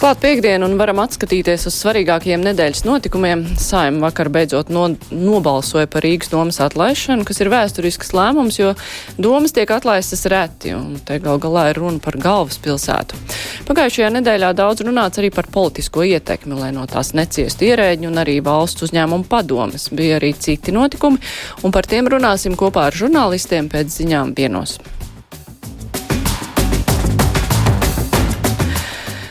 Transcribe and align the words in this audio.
Klāt 0.00 0.16
piekdienu 0.22 0.64
un 0.64 0.78
varam 0.80 1.02
atskatīties 1.02 1.66
uz 1.68 1.74
svarīgākajiem 1.76 2.40
nedēļas 2.40 2.86
notikumiem. 2.86 3.42
Saima 3.60 4.06
vakar 4.06 4.30
beidzot 4.32 4.70
no, 4.72 4.86
nobalsoja 5.12 5.90
par 5.92 6.06
Rīgas 6.06 6.30
domas 6.32 6.56
atlaišanu, 6.64 7.26
kas 7.28 7.42
ir 7.42 7.50
vēsturisks 7.52 8.14
lēmums, 8.16 8.56
jo 8.56 8.70
domas 9.20 9.52
tiek 9.52 9.68
atlaistas 9.76 10.24
reti, 10.32 10.72
un 10.72 10.94
te 11.04 11.18
gal 11.20 11.36
galā 11.42 11.66
ir 11.68 11.82
runa 11.82 12.00
par 12.00 12.16
galvaspilsētu. 12.22 13.20
Pagājušajā 13.68 14.08
nedēļā 14.14 14.54
daudz 14.56 14.86
runāts 14.88 15.20
arī 15.20 15.28
par 15.36 15.50
politisko 15.52 16.06
ietekmi, 16.08 16.56
lai 16.62 16.70
no 16.72 16.86
tās 16.88 17.12
neciestu 17.12 17.68
ierēģi 17.68 18.08
un 18.08 18.22
arī 18.24 18.38
valsts 18.46 18.88
uzņēmumu 18.88 19.28
padomas. 19.28 19.90
Bija 19.92 20.16
arī 20.16 20.32
citi 20.32 20.72
notikumi, 20.72 21.20
un 21.60 21.76
par 21.76 21.84
tiem 21.84 22.08
runāsim 22.08 22.56
kopā 22.56 22.88
ar 22.88 22.96
žurnālistiem 23.02 23.68
pēc 23.68 24.00
ziņām 24.00 24.32
vienos. 24.40 24.78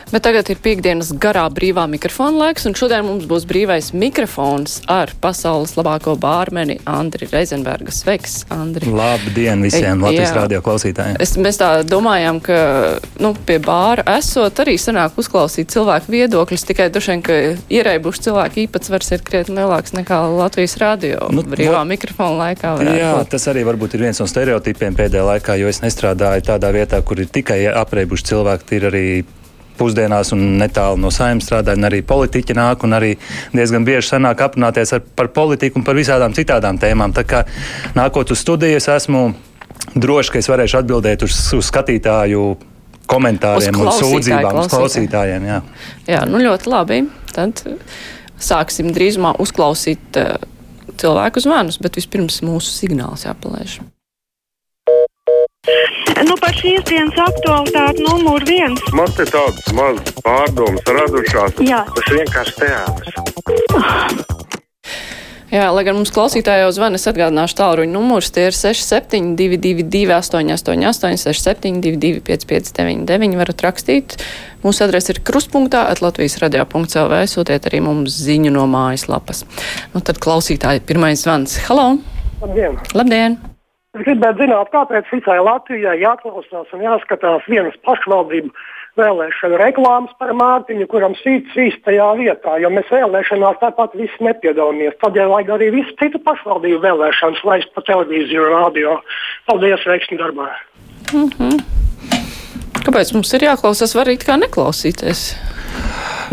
Bet 0.09 0.23
tagad 0.25 0.47
ir 0.49 0.57
piekdienas 0.57 1.11
garā 1.21 1.43
brīvā 1.53 1.83
mikrofona 1.85 2.47
laiks, 2.47 2.63
un 2.65 2.73
šodien 2.73 3.03
mums 3.05 3.27
būs 3.29 3.43
brīvais 3.45 3.91
mikrofons 3.93 4.79
ar 4.89 5.11
pasaules 5.21 5.75
labāko 5.77 6.15
bārmeni 6.17 6.79
Andri 6.89 7.27
Reizenberga. 7.29 7.93
Sveiks, 7.93 8.39
Andri! 8.49 8.89
Labdien 8.89 9.61
visiem 9.61 10.01
Latvijas 10.01 10.33
radio 10.33 10.63
klausītājiem! 10.65 11.19
Es, 11.21 11.35
mēs 11.37 11.61
tā 11.61 11.69
domājām, 11.85 12.41
ka 12.41 12.57
nu, 13.21 13.35
pie 13.45 13.59
bāra 13.61 14.07
esot 14.15 14.63
arī 14.65 14.79
sanāk 14.81 15.19
uzklausīt 15.21 15.69
cilvēku 15.75 16.09
viedokļus, 16.15 16.65
tikai 16.71 16.89
dušiem, 16.95 17.21
ka 17.29 17.37
ierēbuši 17.69 18.25
cilvēku 18.31 18.63
īpatsvars 18.65 19.13
ir 19.13 19.25
krietni 19.29 19.59
lielāks 19.61 19.93
nekā 19.93 20.23
Latvijas 20.33 20.79
radio 20.81 21.29
nu, 21.29 21.45
brīvā 21.45 21.83
vo... 21.83 21.87
mikrofona 21.93 22.47
laikā. 22.47 22.77
Jā, 22.97 23.13
būt. 23.19 23.35
tas 23.37 23.45
arī 23.53 23.67
varbūt 23.69 23.93
ir 23.93 24.09
viens 24.09 24.25
no 24.25 24.25
stereotipiem 24.25 24.97
pēdējā 24.97 25.29
laikā, 25.35 25.61
jo 25.61 25.69
es 25.69 25.85
nestrādāju 25.85 26.49
tādā 26.49 26.73
vietā, 26.73 27.05
kur 27.05 27.21
ir 27.21 27.29
tikai 27.29 27.67
apreibuši 27.69 28.33
cilvēki, 28.33 28.79
ir 28.79 28.89
arī 28.89 29.05
pusdienās 29.79 30.33
un 30.35 30.43
netālu 30.59 30.99
no 31.01 31.11
saimnes 31.13 31.47
strādāju, 31.47 31.79
un 31.79 31.89
arī 31.89 32.01
politiķi 32.05 32.57
nāk, 32.57 32.85
un 32.87 32.97
arī 32.97 33.13
diezgan 33.55 33.87
bieži 33.87 34.13
sanāk 34.13 34.43
aprunāties 34.45 34.93
ar, 34.97 35.03
par 35.03 35.31
politiku 35.35 35.79
un 35.79 35.87
par 35.87 35.97
visādām 35.97 36.35
citādām 36.37 36.79
tēmām. 36.81 37.15
Tā 37.15 37.25
kā 37.27 37.45
nākot 37.97 38.35
uz 38.35 38.43
studijas, 38.43 38.89
esmu 38.91 39.29
droši, 39.95 40.35
ka 40.35 40.41
es 40.43 40.49
varēšu 40.51 40.81
atbildēt 40.81 41.25
uz, 41.25 41.37
uz 41.57 41.69
skatītāju 41.71 42.43
komentāriem 43.09 43.79
un 43.79 43.91
sūdzībām 43.95 44.61
uz 44.61 44.69
klausītājiem. 44.71 45.47
Jā. 45.49 45.59
jā, 46.09 46.23
nu 46.29 46.41
ļoti 46.43 46.69
labi. 46.69 47.01
Tad 47.33 47.63
sāksim 48.39 48.91
drīzumā 48.95 49.35
uzklausīt 49.41 50.19
uh, 50.21 50.35
cilvēku 50.99 51.41
zvanus, 51.43 51.79
bet 51.81 51.97
vispirms 51.99 52.41
mūsu 52.45 52.73
signāls 52.75 53.25
jāpalaiž. 53.27 53.79
Nu, 56.27 56.35
par 56.41 56.53
šīs 56.57 56.83
dienas 56.89 57.19
aktualitāti 57.23 58.03
numur 58.03 58.43
viens. 58.47 58.81
Man 58.95 59.09
te 59.15 59.25
tādas 59.29 59.69
mazas 59.75 60.19
pārdomas 60.25 60.91
radušās. 60.99 61.61
Jā. 61.65 61.85
Tas 61.95 62.11
vienkārši 62.15 62.57
teātris. 62.59 63.15
Jā, 65.49 65.71
lai 65.73 65.81
gan 65.81 65.95
mums 65.97 66.11
klausītāji 66.13 66.61
jau 66.61 66.69
zvana, 66.75 66.99
es 66.99 67.09
atgādināšu 67.09 67.57
tālruņa 67.57 67.89
numurs. 67.89 68.29
Tie 68.35 68.45
ir 68.51 68.53
6722, 68.53 70.11
888, 70.13 71.17
672, 71.25 72.21
559, 72.27 73.37
varat 73.39 73.65
rakstīt. 73.65 74.19
Mūsu 74.61 74.85
adrese 74.85 75.15
ir 75.15 75.23
krustpunktā, 75.25 75.87
Latvijas 76.05 76.37
radio.clv. 76.43 77.23
Sūtiet 77.33 77.65
arī 77.65 77.81
mums 77.81 78.21
ziņu 78.29 78.53
no 78.53 78.69
mājaslapas. 78.69 79.47
Nu, 79.95 80.05
tad 80.05 80.21
klausītāji, 80.21 80.85
pirmais 80.85 81.25
zvans. 81.25 81.57
Halo! 81.65 81.95
Labdien! 82.43 82.77
Labdien! 82.93 83.41
Es 83.97 84.03
gribētu 84.05 84.43
zināt, 84.43 84.69
kāpēc 84.69 85.07
visai 85.09 85.39
Latvijai 85.41 85.95
jāklausās 86.03 86.73
un 86.77 86.83
jāskatās 86.83 87.47
vienas 87.49 87.73
pašvaldību 87.87 88.51
vēlēšanu 88.99 89.57
reklāmas 89.57 90.13
par 90.21 90.35
Mārtiņu, 90.37 90.85
kuram 90.91 91.15
sīts 91.23 91.57
īstajā 91.57 92.11
vietā, 92.19 92.59
jo 92.61 92.69
mēs 92.75 92.91
vēlēšanās 92.93 93.57
tāpat 93.63 93.97
visi 93.97 94.29
nepiedalāmies. 94.29 94.93
Tādēļ 95.01 95.33
vajag 95.33 95.51
arī 95.57 95.71
visu 95.79 95.97
citu 96.03 96.21
pašvaldību 96.21 96.83
vēlēšanas 96.85 97.43
laist 97.49 97.73
pa 97.73 97.85
televīziju 97.89 98.45
un 98.45 98.57
radio. 98.59 98.97
Paldies, 99.49 99.89
veikšņu 99.89 100.21
darbā! 100.21 100.51
Mm 101.09 101.29
-hmm. 101.33 101.88
Kāpēc 102.89 103.11
mums 103.13 103.29
ir 103.37 103.43
jāklausās? 103.45 103.91
Var 103.93 104.09
arī 104.09 104.17
kā 104.17 104.33
neklausīties. 104.41 105.19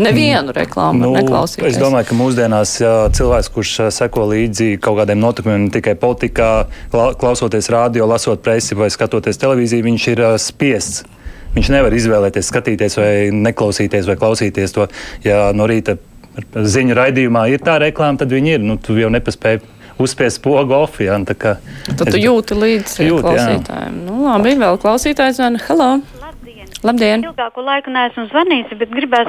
Nevienu 0.01 0.53
reklāmu 0.53 1.03
nu, 1.03 1.11
neklausīties. 1.13 1.75
Es 1.75 1.77
domāju, 1.77 2.07
ka 2.09 2.17
mūsdienās 2.17 2.71
cilvēks, 3.13 3.49
kurš 3.53 3.73
seko 3.93 4.25
līdzi 4.31 4.79
kaut 4.81 4.97
kādiem 4.97 5.21
notikumiem, 5.21 5.67
ne 5.67 5.73
tikai 5.75 5.93
politikā, 6.01 6.49
klausoties 6.89 7.69
radio, 7.73 8.07
lasot 8.09 8.41
presi 8.45 8.77
vai 8.77 8.89
skatoties 8.93 9.37
televīziju, 9.41 9.85
viņš 9.85 10.09
ir 10.15 10.23
spiests. 10.41 11.05
Viņš 11.53 11.71
nevar 11.73 11.93
izvēlēties, 11.93 12.49
skatīties 12.49 12.97
vai 12.97 13.11
neklausīties 13.33 14.09
vai 14.09 14.17
klausīties 14.17 14.73
to. 14.73 14.89
Ja 15.25 15.51
no 15.53 15.69
rīta 15.69 15.99
ziņu 16.57 16.97
raidījumā 16.97 17.47
ir 17.53 17.61
tā 17.65 17.77
reklāma, 17.85 18.17
tad 18.17 18.33
viņi 18.33 18.57
ir. 18.57 18.65
Nu, 18.65 18.81
tu 18.81 18.97
jau 18.97 19.13
nepaspēji 19.13 19.61
uzspiest 20.01 20.41
pogu 20.41 20.73
off. 20.77 21.01
Ja, 21.05 21.21
tad 21.21 22.05
tu 22.09 22.17
jūti 22.17 22.57
līdzi 22.57 23.09
klausītājiem. 23.13 24.05
Nu, 24.09 24.23
labi, 24.25 24.57
vēl 24.57 24.81
klausītājs 24.81 25.37
zvana. 25.37 25.61
Hello! 25.69 25.95
Labdien! 26.87 27.23
Ilgāku 27.27 27.63
laiku 27.67 27.91
neesmu 27.91 28.29
zvanījis, 28.29 28.75
bet 28.79 28.93
gribēs, 28.95 29.27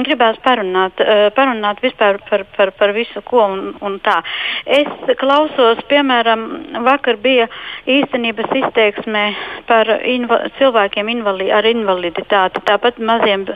gribēs 0.00 0.40
parunāt, 0.44 1.00
uh, 1.02 1.28
parunāt 1.36 1.82
vispār 1.84 2.18
par, 2.28 2.44
par, 2.56 2.72
par 2.78 2.94
visu 2.96 3.22
ko 3.26 3.44
un, 3.46 3.64
un 3.84 3.98
tā. 4.04 4.18
Es 4.66 5.16
klausos, 5.20 5.82
piemēram, 5.90 6.44
vakar 6.86 7.18
bija 7.22 7.48
īstenības 7.90 8.52
izteiksmē 8.62 9.24
par 9.68 9.90
inva 10.08 10.38
cilvēkiem 10.58 11.10
invali 11.12 11.50
ar 11.52 11.66
invaliditāti, 11.68 12.62
tāpat 12.68 12.98
maziem 13.02 13.46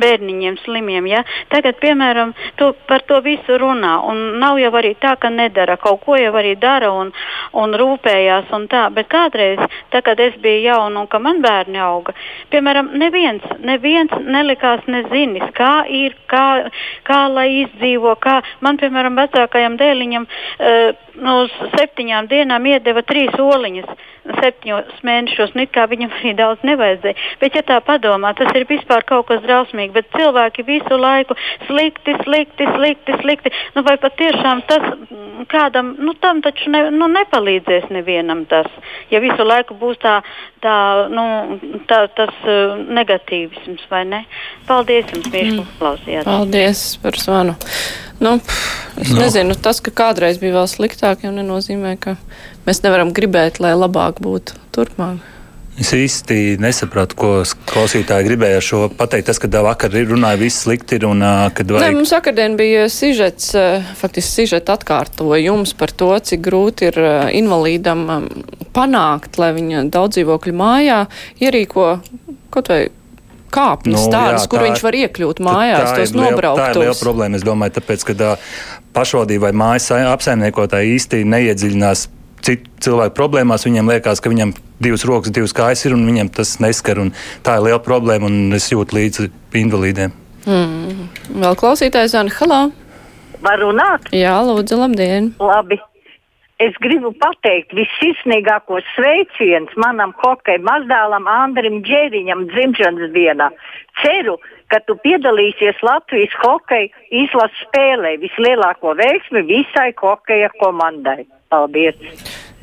bērniņiem 0.00 0.58
slimiem. 0.64 1.08
Ja? 1.10 1.22
Tagad, 1.52 1.78
piemēram, 1.82 2.34
tu 2.60 2.72
par 2.88 3.04
to 3.08 3.20
visu 3.24 3.58
runā 3.60 3.96
un 4.08 4.38
nav 4.42 4.60
jau 4.60 4.72
arī 4.78 4.94
tā, 5.00 5.16
ka 5.20 5.30
nedara, 5.32 5.78
kaut 5.80 6.02
ko 6.04 6.18
jau 6.18 6.32
arī 6.36 6.56
dara 6.60 6.90
un, 6.92 7.12
un 7.56 7.76
rūpējās 7.78 8.52
un 8.56 8.66
tā, 8.72 8.86
bet 8.94 9.08
kādreiz, 9.12 9.62
tā, 9.92 10.02
kad 10.06 10.20
es 10.20 10.36
biju 10.42 10.64
jauna 10.66 11.04
un 11.04 11.10
ka 11.10 11.20
man 11.22 11.42
bērni 11.44 11.80
auga, 11.82 12.14
piemēram, 12.52 12.92
neviens, 13.00 13.44
neviens 13.64 14.12
nelikās 14.26 14.86
nezinis, 14.90 15.46
kā 15.56 15.85
ir, 15.88 16.16
kā, 16.30 16.70
kā 17.06 17.20
lai 17.32 17.48
izdzīvo. 17.62 18.16
Kā. 18.22 18.40
Man, 18.64 18.80
piemēram, 18.80 19.18
vecākajam 19.20 19.78
dēliņam 19.80 20.26
uh, 20.26 21.08
no 21.22 21.38
septiņām 21.76 22.30
dienām 22.32 22.68
iedeva 22.72 23.04
trīs 23.06 23.34
oliņas 23.40 23.90
septiņos 24.40 25.02
mēnešos, 25.06 25.54
nu 25.56 25.66
kā 25.72 25.86
viņam 25.90 26.12
arī 26.18 26.32
daudz 26.38 26.64
nevajadzēja. 26.66 27.16
Bet, 27.40 27.56
ja 27.58 27.62
tā 27.66 27.78
padomā, 27.84 28.32
tas 28.38 28.52
ir 28.58 28.66
vispār 28.68 29.04
kaut 29.08 29.28
kas 29.30 29.42
drausmīgs, 29.44 29.94
bet 29.94 30.08
cilvēki 30.14 30.66
visu 30.66 30.98
laiku 31.00 31.36
slikti, 31.66 32.16
slikti, 32.24 32.68
slikti, 32.76 33.18
slikti. 33.22 33.52
Nu, 33.76 33.84
vai 33.86 33.96
patiešām 34.02 34.64
tas 34.70 34.86
mm, 34.94 35.46
kādam, 35.52 35.94
nu 36.02 36.16
tam 36.20 36.42
taču 36.44 36.72
ne, 36.74 36.86
nu, 36.94 37.10
nepalīdzēs 37.12 37.90
nevienam 37.94 38.44
tas, 38.50 38.70
ja 39.12 39.20
visu 39.24 39.46
laiku 39.46 39.76
būs 39.78 40.00
tā, 40.02 40.18
tā, 40.64 40.78
nu, 41.12 41.26
tā 41.90 42.04
tas 42.16 42.34
uh, 42.46 42.74
negatīvisms, 42.98 43.86
vai 43.92 44.04
ne? 44.08 44.24
Paldies 44.68 45.08
jums, 45.12 45.30
mīļš, 45.30 45.54
mm. 45.54 45.78
klausījāt. 45.80 46.28
Paldies 46.28 46.88
par 47.02 47.20
zvanu. 47.20 47.56
Nu, 48.20 48.38
es 48.96 49.10
no. 49.12 49.20
nezinu, 49.20 49.54
tas, 49.60 49.82
ka 49.84 49.92
kādreiz 49.92 50.40
bija 50.40 50.54
vēl 50.56 50.68
sliktāk, 50.72 51.26
jau 51.26 51.32
nenozīmē, 51.36 51.96
ka 52.00 52.16
mēs 52.66 52.82
nevaram 52.84 53.14
gribēt, 53.16 53.62
lai 53.62 53.72
labāk 53.78 54.20
būtu 54.24 54.58
turpmāk. 54.76 55.32
Es 55.76 55.90
īsti 55.92 56.56
nesapratu, 56.56 57.16
ko 57.20 57.30
klausītāji 57.68 58.24
gribēja 58.24 58.62
ar 58.62 58.64
šo 58.64 58.78
pateikt. 58.96 59.26
Tas, 59.28 59.40
ka 59.42 59.50
vakar 59.60 59.92
runāja 59.92 60.38
viss 60.40 60.62
slikti, 60.64 60.96
ir 60.96 61.04
un 61.04 61.20
kad 61.52 61.68
vajag. 61.68 61.84
Nē, 61.84 61.98
mums 61.98 62.14
vakardien 62.16 62.56
bija 62.56 62.86
sižets, 62.92 63.50
faktiski 64.00 64.46
sižets 64.46 64.72
atkārtojums 64.72 65.74
par 65.76 65.92
to, 65.92 66.14
cik 66.16 66.40
grūti 66.48 66.88
ir 66.88 66.96
invalīdam 67.36 68.06
panākt, 68.76 69.36
lai 69.42 69.52
viņa 69.56 69.84
daudz 69.92 70.16
dzīvokļu 70.16 70.56
mājā 70.56 71.02
ierīko 71.44 71.90
kaut 72.56 72.72
vai 72.72 72.80
kāpnes 73.52 74.00
nu, 74.00 74.12
tādas, 74.12 74.46
jā, 74.46 74.50
kur 74.52 74.62
tā, 74.62 74.66
viņš 74.70 74.82
var 74.84 75.00
iekļūt 75.04 75.44
mājās, 75.44 75.92
tos 75.92 76.16
nobraukt. 76.16 76.60
Tā 76.60 76.72
ir 76.72 76.82
liela 76.86 76.98
problēma, 76.98 77.38
es 77.38 77.44
domāju, 77.46 77.76
tāpēc, 77.78 78.08
ka 78.08 78.34
pašvaldība 78.96 79.50
vai 79.50 79.56
mājas 79.60 79.92
apsaimniekotāji 79.92 80.96
īsti 80.96 81.24
neiedziļinās 81.28 82.08
citu 82.44 82.70
cilvēku 82.86 83.16
problēmās. 83.16 83.66
Viņiem 83.68 83.90
liekas, 83.94 84.22
ka 84.22 84.32
viņam 84.32 84.54
divas 84.82 85.06
rokas, 85.08 85.34
divas 85.34 85.54
kājas 85.56 85.86
ir 85.86 85.96
un 85.96 86.06
viņiem 86.08 86.30
tas 86.36 86.56
neskar. 86.62 87.00
Tā 87.46 87.58
ir 87.58 87.66
liela 87.68 87.82
problēma 87.82 88.30
un 88.30 88.56
es 88.56 88.68
jūtu 88.72 88.98
līdzi 88.98 89.30
invalīdiem. 89.62 90.14
Mm. 90.46 91.08
Vēl 91.42 91.58
klausītājs 91.58 92.14
Zana, 92.14 92.32
halā! 92.38 92.62
Var 93.42 93.60
runāt? 93.60 94.08
Jā, 94.14 94.38
lūdzu, 94.46 94.78
labdien! 94.80 95.32
Labi! 95.42 95.80
Es 96.62 96.72
gribu 96.80 97.10
pateikt 97.20 97.74
vissirsnīgākos 97.76 98.86
sveicienus 98.94 99.74
manam 99.76 100.14
hokeja 100.22 100.62
mazdēlam 100.64 101.26
Andrim 101.28 101.82
Džēriņam 101.84 102.46
dzimšanas 102.48 103.12
dienā. 103.12 103.50
Ceru, 104.00 104.38
ka 104.72 104.80
tu 104.86 104.96
piedalīsies 105.04 105.78
Latvijas 105.86 106.34
hokeja 106.42 106.90
izlases 107.10 107.62
spēlē. 107.66 108.16
Vislielāko 108.22 108.96
veiksmi 108.98 109.44
visai 109.48 109.92
hokeja 110.00 110.50
komandai. 110.60 111.24
Paldies! 111.52 111.98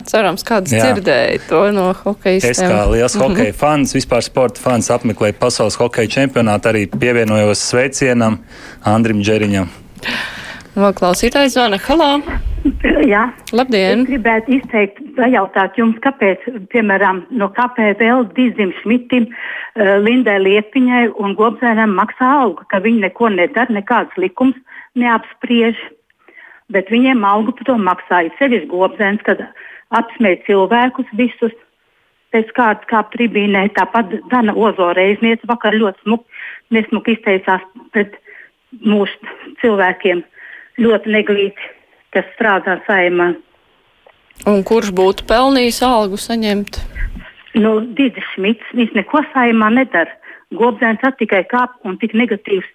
Cerams, 0.03 0.43
kāds 0.43 0.73
Jā. 0.73 0.83
dzirdēja 0.83 1.39
to 1.47 1.61
no 1.71 1.85
hokeja 1.95 2.41
Es 2.49 2.59
kā 2.59 2.81
liels 2.91 3.15
hokeja 3.15 3.55
fans, 3.63 3.95
vispār 3.95 4.25
sporta 4.25 4.59
fans, 4.59 4.91
apmeklēju 4.91 5.37
pasaules 5.39 5.79
hokeja 5.79 6.11
čempionātu, 6.19 6.73
arī 6.73 6.85
pievienojos 6.91 7.63
sveicienam 7.71 8.41
Andrim 8.83 9.23
Džeriņam. 9.23 9.71
Vēl 10.75 10.97
klausītājs 10.97 11.55
zvana. 11.55 11.79
Halo! 11.87 12.17
Jā, 13.13 13.23
Labdien! 13.51 14.03
es 14.03 14.09
gribētu 14.09 14.55
izteikt, 14.57 15.01
pajautāt 15.17 15.75
jums, 15.79 15.97
kāpēc, 16.03 16.45
piemēram, 16.71 17.23
no 17.35 17.49
KPVL 17.55 18.29
Dizim 18.37 18.71
Šmitim, 18.81 19.27
uh, 19.29 19.97
Lindai 20.03 20.37
Liepiņai 20.43 21.03
un 21.19 21.35
Gobzēnam 21.39 21.95
maksā 21.97 22.29
algu, 22.43 22.63
ka 22.71 22.79
viņi 22.83 23.03
neko 23.07 23.33
nedara, 23.35 23.73
nekāds 23.73 24.15
likums 24.21 24.55
neapspriež, 24.99 25.79
bet 26.73 26.91
viņiem 26.93 27.25
algu 27.27 27.55
par 27.57 27.69
to 27.71 27.77
maksāja. 27.89 28.33
Sevišķi 28.39 28.71
Gobzēns, 28.71 29.23
kad 29.27 29.43
apsmēja 29.93 30.43
cilvēkus 30.47 31.11
visus 31.19 31.55
pēc 32.33 32.49
kārtas 32.57 32.89
kā 32.89 33.03
tribīnē. 33.13 33.67
Tāpat 33.77 34.15
Dana 34.31 34.55
Ozo 34.57 34.93
reizniece 34.97 35.49
vakar 35.49 35.75
ļoti 35.77 36.05
smuk, 36.05 36.25
nesmuk 36.73 37.11
izteicās 37.11 37.65
pret 37.93 38.15
mūsu 38.81 39.33
cilvēkiem 39.61 40.23
ļoti 40.81 41.13
neglīti, 41.13 41.72
kas 42.13 42.29
strādā 42.35 42.79
saimā. 42.87 43.33
Un 44.49 44.63
kurš 44.67 44.91
būtu 44.95 45.27
pelnījis 45.29 45.81
algu 45.85 46.17
saņemt? 46.19 46.79
Nu, 47.53 47.77
Digis 47.97 48.25
Šmits, 48.33 48.71
viņš 48.73 48.95
neko 48.97 49.21
saimā 49.33 49.69
nedara. 49.73 50.13
Gobzēns 50.53 51.01
tikai 51.17 51.43
kāp 51.49 51.75
un 51.85 51.97
tik 52.01 52.13
negatīvs 52.17 52.69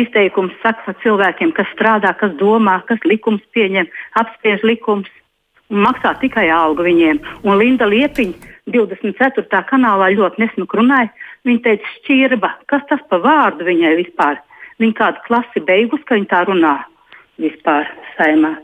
izteikums 0.00 0.54
saka 0.62 0.86
par 0.86 0.96
cilvēkiem, 1.02 1.52
kas 1.54 1.68
strādā, 1.74 2.12
kas 2.18 2.34
domā, 2.38 2.80
kas 2.88 3.02
likums 3.06 3.42
pieņem, 3.54 3.90
apspiež 4.18 4.62
likums 4.66 5.10
un 5.70 5.84
maksā 5.86 6.14
tikai 6.22 6.48
algu 6.50 6.86
viņiem. 6.86 7.20
Un 7.46 7.58
Linda 7.58 7.86
Liepiņa 7.90 8.54
24. 8.70 9.62
kanālā 9.70 10.10
ļoti 10.14 10.44
nesmuku 10.44 10.80
runāja. 10.80 11.10
Viņa 11.46 11.62
teica, 11.66 11.92
šķirba, 11.98 12.54
kas 12.70 12.86
tas 12.90 13.02
pa 13.10 13.20
vārdu 13.22 13.66
viņai 13.66 13.94
vispār? 14.02 14.40
Viņa 14.80 14.96
kādu 14.98 15.22
klasi 15.26 15.62
beigus, 15.66 16.02
ka 16.06 16.18
viņa 16.18 16.30
tā 16.30 16.42
runā 16.48 16.74
vispār 17.40 17.88
saimā. 18.16 18.56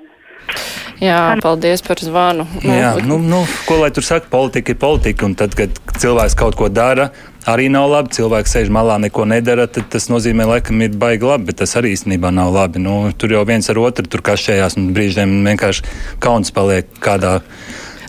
Jā, 1.00 1.36
paldies 1.44 1.82
par 1.84 2.00
zvanu. 2.00 2.46
Jā, 2.64 2.94
nu, 3.04 3.18
nu, 3.20 3.42
ko 3.68 3.80
lai 3.82 3.90
tur 3.92 4.04
saka, 4.06 4.30
politika 4.32 4.72
ir 4.72 4.78
politika. 4.80 5.26
Un 5.28 5.34
tad, 5.36 5.56
kad 5.58 5.76
cilvēks 6.00 6.36
kaut 6.38 6.56
ko 6.56 6.70
dara, 6.72 7.10
arī 7.48 7.68
nav 7.72 7.90
labi. 7.92 8.14
Cilvēks 8.16 8.56
sēž 8.56 8.70
malā, 8.72 8.96
neko 9.04 9.26
nedara. 9.28 9.66
Tas 9.68 10.08
nozīmē, 10.12 10.46
laikam, 10.48 10.80
ir 10.86 10.96
baigi 10.96 11.28
labi, 11.28 11.50
bet 11.50 11.60
tas 11.60 11.76
arī 11.76 11.92
īstenībā 11.96 12.32
nav 12.34 12.54
labi. 12.54 12.80
Nu, 12.80 12.96
tur 13.12 13.36
jau 13.36 13.44
viens 13.48 13.68
ar 13.72 13.82
otru 13.82 14.08
tur 14.08 14.24
kašējās 14.24 14.78
un 14.80 14.88
brīžiem 14.96 15.36
vienkārši 15.50 15.84
kauns 16.24 16.54
paliek 16.56 16.88
kādā. 17.04 17.40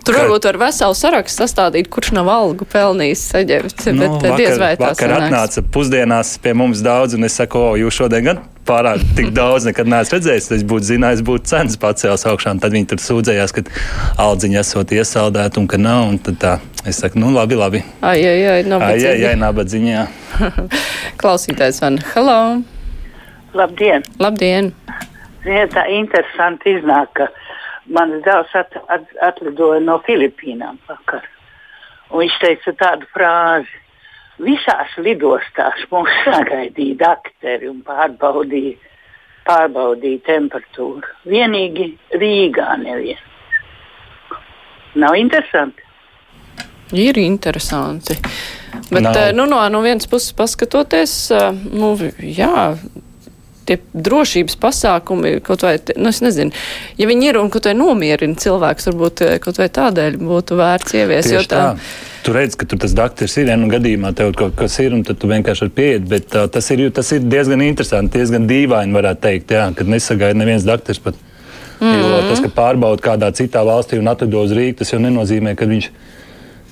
Tur 0.07 0.15
varbūt 0.21 0.45
var 0.47 0.61
veselu 0.61 0.95
sarakstu 0.95 1.43
sastādīt, 1.43 1.89
kurš 1.91 2.13
nav 2.15 2.29
algu 2.31 2.63
pelnījis 2.71 3.25
saņemt. 3.33 3.89
Nu, 3.91 4.05
bet 4.05 4.13
vakar, 4.23 4.37
diez 4.39 4.61
vai 4.61 4.75
tas 4.79 4.93
vakar 4.93 5.11
sanāks. 5.11 5.25
atnāca 5.27 5.63
pusdienās 5.75 6.37
pie 6.39 6.53
mums 6.55 6.79
daudz, 6.85 7.17
un 7.17 7.27
es 7.27 7.35
saku, 7.35 7.59
o, 7.59 7.73
jūs 7.81 7.99
šodien 7.99 8.29
gan 8.29 8.45
pārāk 8.67 9.03
tik 9.17 9.31
daudz 9.35 9.65
nekad 9.67 9.89
neesat 9.89 10.17
redzējis. 10.17 10.49
Es 10.57 10.63
būtu 10.67 10.89
zinājis, 10.91 11.23
būtu 11.27 11.49
cenas 11.51 11.77
pacēlis 11.81 12.25
augšā, 12.29 12.53
tad 12.61 12.75
viņi 12.75 12.89
tur 12.91 13.01
sūdzējās, 13.03 13.53
ka 13.57 13.63
aldziņa 14.23 14.61
esot 14.63 14.93
iesaldēta 14.97 15.61
un 15.61 15.67
ka 15.71 15.79
nav. 15.81 16.05
Un 16.11 16.19
tad 16.27 16.39
tā, 16.43 16.53
es 16.87 16.99
saku, 17.03 17.19
nu 17.23 17.31
labi, 17.35 17.57
labi. 17.59 17.83
Ai, 18.01 18.19
ai, 18.21 18.39
ai, 18.43 18.57
Ai, 18.59 18.67
nabadzīgi. 18.69 19.13
ai, 19.13 19.31
ai, 19.31 19.39
nabadzīņā. 19.43 20.05
Klausītājs 21.21 21.81
van. 21.83 21.99
Hello! 22.13 22.39
Labdien! 23.57 24.03
Labdien! 24.21 24.71
Ziniet, 25.45 25.71
tā 25.73 25.85
interesanti 25.95 26.75
iznāk, 26.75 27.13
ka 27.15 27.27
mans 27.95 28.19
dēls 28.25 28.51
at, 28.59 28.75
at, 28.91 29.05
atlidoja 29.23 29.79
no 29.85 29.97
Filipīnām 30.05 30.77
vakar. 30.89 31.23
Un 32.11 32.21
viņš 32.25 32.35
teica 32.43 32.73
tādu 32.79 33.07
frāzi. 33.15 33.71
Visās 34.37 34.93
lidostās 35.01 35.79
mūs 35.91 36.11
sagaidīja 36.25 36.99
dakteri 36.99 37.71
un 37.71 37.81
pārbaudīja, 37.85 38.75
pārbaudīja 39.47 40.21
temperatūru. 40.27 41.15
Vienīgi 41.25 41.89
Rīgā 42.21 42.75
neviens. 42.83 43.23
Nav 44.97 45.17
interesanti. 45.17 45.83
Ir 46.95 47.17
interesanti. 47.19 48.15
Bet 48.91 49.03
Nav. 49.03 49.17
eh, 49.17 49.33
nu, 49.33 49.45
no, 49.45 49.59
no 49.69 49.81
vienas 49.83 50.07
puses 50.07 50.31
paskatoties, 50.37 51.15
eh, 51.31 51.49
nu, 51.73 51.91
jā, 52.21 52.77
tie 53.67 53.77
drošības 53.93 54.57
pasākumi, 54.61 55.37
kaut 55.45 55.65
vai, 55.65 55.75
nu, 55.99 56.11
es 56.11 56.21
nezinu, 56.23 56.55
ja 56.99 57.07
viņi 57.09 57.31
ir 57.31 57.39
un 57.41 57.51
kaut 57.53 57.67
vai 57.69 57.75
nomierina 57.77 58.39
cilvēks, 58.39 58.89
varbūt 58.91 59.23
eh, 59.25 59.37
kaut 59.43 59.59
vai 59.61 59.69
tādēļ 59.77 60.19
būtu 60.21 60.57
vērts 60.59 60.97
ievies. 60.97 61.29
Tieši 61.31 61.51
tā. 61.51 61.63
Tu 62.25 62.33
redz, 62.35 62.57
ka 62.59 62.67
tur 62.67 62.81
tas 62.83 62.95
doktors 62.97 63.37
ir, 63.39 63.51
ja 63.51 63.55
nu 63.59 63.69
gadījumā 63.71 64.11
tev 64.17 64.33
kaut 64.37 64.57
kas 64.59 64.75
ir, 64.83 64.95
un 64.95 65.05
tad 65.07 65.19
tu 65.21 65.29
vienkārši 65.31 65.69
pieiet. 65.75 66.07
Bet 66.09 66.35
uh, 66.35 66.49
tas, 66.51 66.67
ir, 66.75 66.87
tas 66.95 67.11
ir 67.15 67.23
diezgan 67.23 67.63
interesanti, 67.63 68.19
diezgan 68.19 68.49
dīvaini, 68.49 68.95
varētu 68.95 69.23
teikt, 69.23 69.53
jā, 69.55 69.69
kad 69.77 69.91
nesagaida 69.91 70.39
neviens 70.39 70.67
doktors 70.67 70.99
pat. 70.99 71.15
Mm 71.77 71.87
-hmm. 71.87 71.97
Jo 71.99 72.21
tas, 72.29 72.39
ka 72.41 72.49
pārbauda 72.49 73.01
kādā 73.05 73.31
citā 73.31 73.61
valstī 73.63 73.99
un 73.99 74.07
atved 74.07 74.33
uz 74.33 74.51
Rīgā, 74.51 74.77
tas 74.77 74.93
jau 74.93 74.99
nenozīmē, 74.99 75.55
ka 75.55 75.65
viņš 75.65 75.89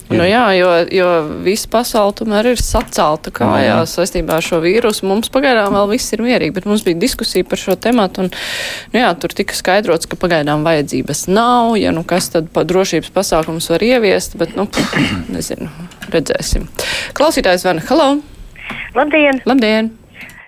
Nu, 0.10 0.22
jā, 0.22 0.44
jo, 0.54 0.70
jo 0.94 1.08
visa 1.46 1.70
pasaule 1.74 2.14
tomēr 2.20 2.52
ir 2.52 2.62
sacelta 2.62 3.32
kājās 3.34 3.96
saistībā 3.98 4.38
ar 4.38 4.46
šo 4.46 4.60
vīrusu. 4.62 5.08
Mums 5.10 5.32
pagaidām 5.34 5.74
vēl 5.74 5.90
viss 5.96 6.14
ir 6.14 6.22
mierīgi, 6.26 6.54
bet 6.54 6.68
mums 6.70 6.86
bija 6.86 7.00
diskusija 7.02 7.48
par 7.50 7.62
šo 7.62 7.78
tematu. 7.82 8.26
Un, 8.26 8.32
nu, 8.94 9.02
jā, 9.02 9.10
tur 9.18 9.34
tika 9.34 9.58
skaidrots, 9.58 10.10
ka 10.10 10.20
pagaidām 10.22 10.66
vajadzības 10.68 11.26
nav. 11.32 11.74
Ja 11.82 11.96
nu 11.96 12.06
kas 12.08 12.30
tad 12.36 12.54
pa 12.54 12.68
drošības 12.68 13.10
pasākums 13.18 13.72
var 13.74 13.86
ieviest, 13.90 14.38
bet, 14.38 14.54
nu, 14.60 14.70
nezinu, 15.36 15.72
redzēsim. 16.14 16.70
Klausītājs 17.18 17.66
Vana, 17.66 17.86
halo! 17.90 18.10
Labdien! 18.96 19.42
Labdien! 19.50 19.94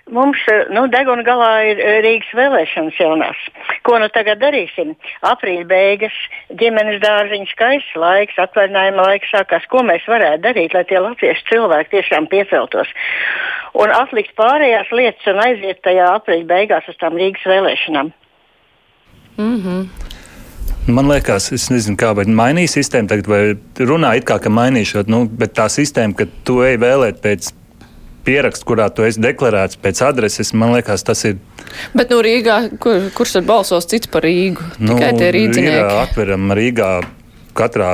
Mums 0.08 0.40
nu, 0.72 0.86
deguna 0.88 1.24
galā 1.26 1.50
ir 1.68 1.80
eh, 1.82 1.98
Rīgas 2.04 2.30
vēlēšanas 2.36 3.00
jaunās. 3.00 3.40
Ko 3.84 3.98
nu 4.00 4.08
tagad 4.12 4.40
darīsim? 4.40 4.94
Aprīļa 5.28 5.66
beigas, 5.68 6.16
ģimenes 6.60 7.02
dārziņš, 7.02 7.52
skaists 7.52 7.98
laiks, 8.00 8.38
atvaļinājuma 8.40 9.04
laiks 9.10 9.34
sākās. 9.34 9.68
Ko 9.68 9.84
mēs 9.84 10.08
varētu 10.08 10.46
darīt, 10.46 10.76
lai 10.76 10.86
tie 10.88 11.02
latviešu 11.04 11.44
cilvēki 11.50 11.92
tiešām 11.98 12.30
pieceltos? 12.32 12.94
Un 13.76 13.92
atlikt 13.92 14.32
pārējās 14.38 14.92
lietas 14.96 15.28
un 15.28 15.44
aiziet 15.44 15.84
tajā 15.84 16.08
aprīļa 16.16 16.48
beigās 16.56 16.88
uz 16.88 16.96
tām 17.02 17.20
Rīgas 17.20 17.44
vēlēšanām. 17.52 18.12
Mm 19.38 19.56
-hmm. 19.62 19.88
Man 20.88 21.08
liekas, 21.08 21.52
es 21.52 21.68
nezinu, 21.68 21.98
kā 22.00 22.14
mainīja 22.16 22.70
sistēmu 22.72 23.08
tagad, 23.08 23.26
vai 23.28 23.40
runā 23.76 24.16
it 24.16 24.24
kā, 24.24 24.38
ka 24.40 24.48
mainīšot, 24.48 25.10
nu, 25.12 25.26
bet 25.28 25.52
tā 25.52 25.68
sistēma, 25.68 26.16
ka 26.16 26.24
tu 26.44 26.62
ej 26.64 26.78
vēlēt 26.80 27.20
pēc 27.20 27.52
pierakstu, 28.28 28.68
kurā 28.68 28.88
tu 28.92 29.06
esi 29.08 29.22
deklarēts 29.24 29.80
pēc 29.82 30.02
adreses, 30.10 30.52
man 30.56 30.76
liekas, 30.76 31.04
tas 31.06 31.24
ir. 31.28 31.38
Bet, 31.96 32.12
nu, 32.12 32.20
Rīgā, 32.24 32.60
kur, 32.82 33.08
kurš 33.16 33.38
tad 33.38 33.48
balsos 33.48 33.88
cits 33.88 34.10
par 34.12 34.26
Rīgu? 34.28 34.64
Tikai 34.78 35.10
tie 35.16 35.30
ir 35.30 35.36
rīdzinieki. 35.40 35.98
atveram 36.04 36.52
Rīgā 36.58 36.92
katrā 37.58 37.92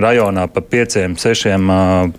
rajonā 0.00 0.46
pa 0.52 0.62
pieciem, 0.64 1.16
sešiem 1.20 1.70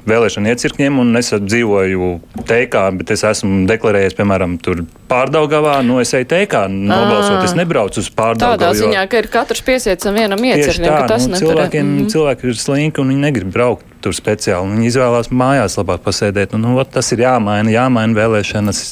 vēlēšanu 0.07 0.51
iecirkņiem, 0.51 0.99
un 1.03 1.19
es 1.19 1.31
dzīvoju 1.35 2.11
teikā, 2.47 2.85
bet 2.99 3.13
es 3.15 3.23
esmu 3.27 3.65
deklarējies, 3.69 4.17
piemēram, 4.17 4.57
tur 4.63 4.83
pārdaugavā, 5.11 5.77
nu 5.87 5.99
es 6.03 6.13
eju 6.17 6.27
teikā, 6.31 6.65
nobalsot, 6.71 7.43
es 7.45 7.55
nebraucu 7.57 8.01
uz 8.03 8.09
pārdaugavu. 8.13 8.57
Tādā 8.57 8.71
jo- 8.73 8.87
ziņā, 8.87 9.05
ka 9.11 9.21
ir 9.21 9.29
katrs 9.33 9.63
piesiets 9.67 10.09
vienam 10.09 10.41
Tieši 10.41 10.63
iecirknim, 10.63 10.89
tā, 10.89 10.97
ka 11.03 11.13
tas 11.13 11.29
nu, 11.29 11.39
cilvēkiem, 11.41 11.85
mm. 11.93 12.09
cilvēki 12.13 12.51
ir 12.51 12.59
slinki 12.63 13.03
un 13.03 13.13
viņi 13.13 13.25
negrib 13.27 13.53
braukt 13.53 13.85
tur 14.03 14.15
speciāli. 14.15 14.73
Viņi 14.75 14.91
izvēlās 14.91 15.31
mājās 15.33 15.77
labāk 15.79 16.03
pasēdēt. 16.05 16.55
Un, 16.57 16.65
nu, 16.65 16.75
ot, 16.81 16.91
tas 16.93 17.11
ir 17.15 17.23
jāmaina, 17.25 17.71
jāmaina 17.73 18.17
vēlēšanas. 18.17 18.83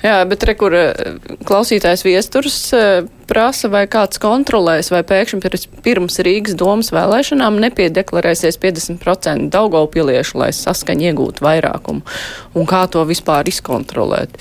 Jā, 0.00 0.20
bet 0.28 0.44
re, 0.48 0.54
kur 0.58 0.74
eh, 0.76 1.16
klausītājs 1.46 2.04
viesturs 2.06 2.58
eh, 2.76 3.02
prasa, 3.28 3.68
vai 3.72 3.84
kāds 3.90 4.20
kontrolēs, 4.22 4.90
vai 4.92 5.02
pēkšņi 5.06 5.72
pirms, 5.84 6.18
Rīgas 6.24 6.56
domas 6.58 6.90
vēlēšanām 6.94 7.60
nepiedeklarēsies 7.66 8.58
50% 8.62 9.50
Daugavpiliešu, 9.52 10.40
lai 10.40 10.50
saskaņi 10.56 11.10
iegūtu 11.10 11.44
vairākumu. 11.44 12.04
Un 12.56 12.70
kā 12.70 12.86
to 12.90 13.04
vispār 13.08 13.50
izkontrolēt. 13.52 14.40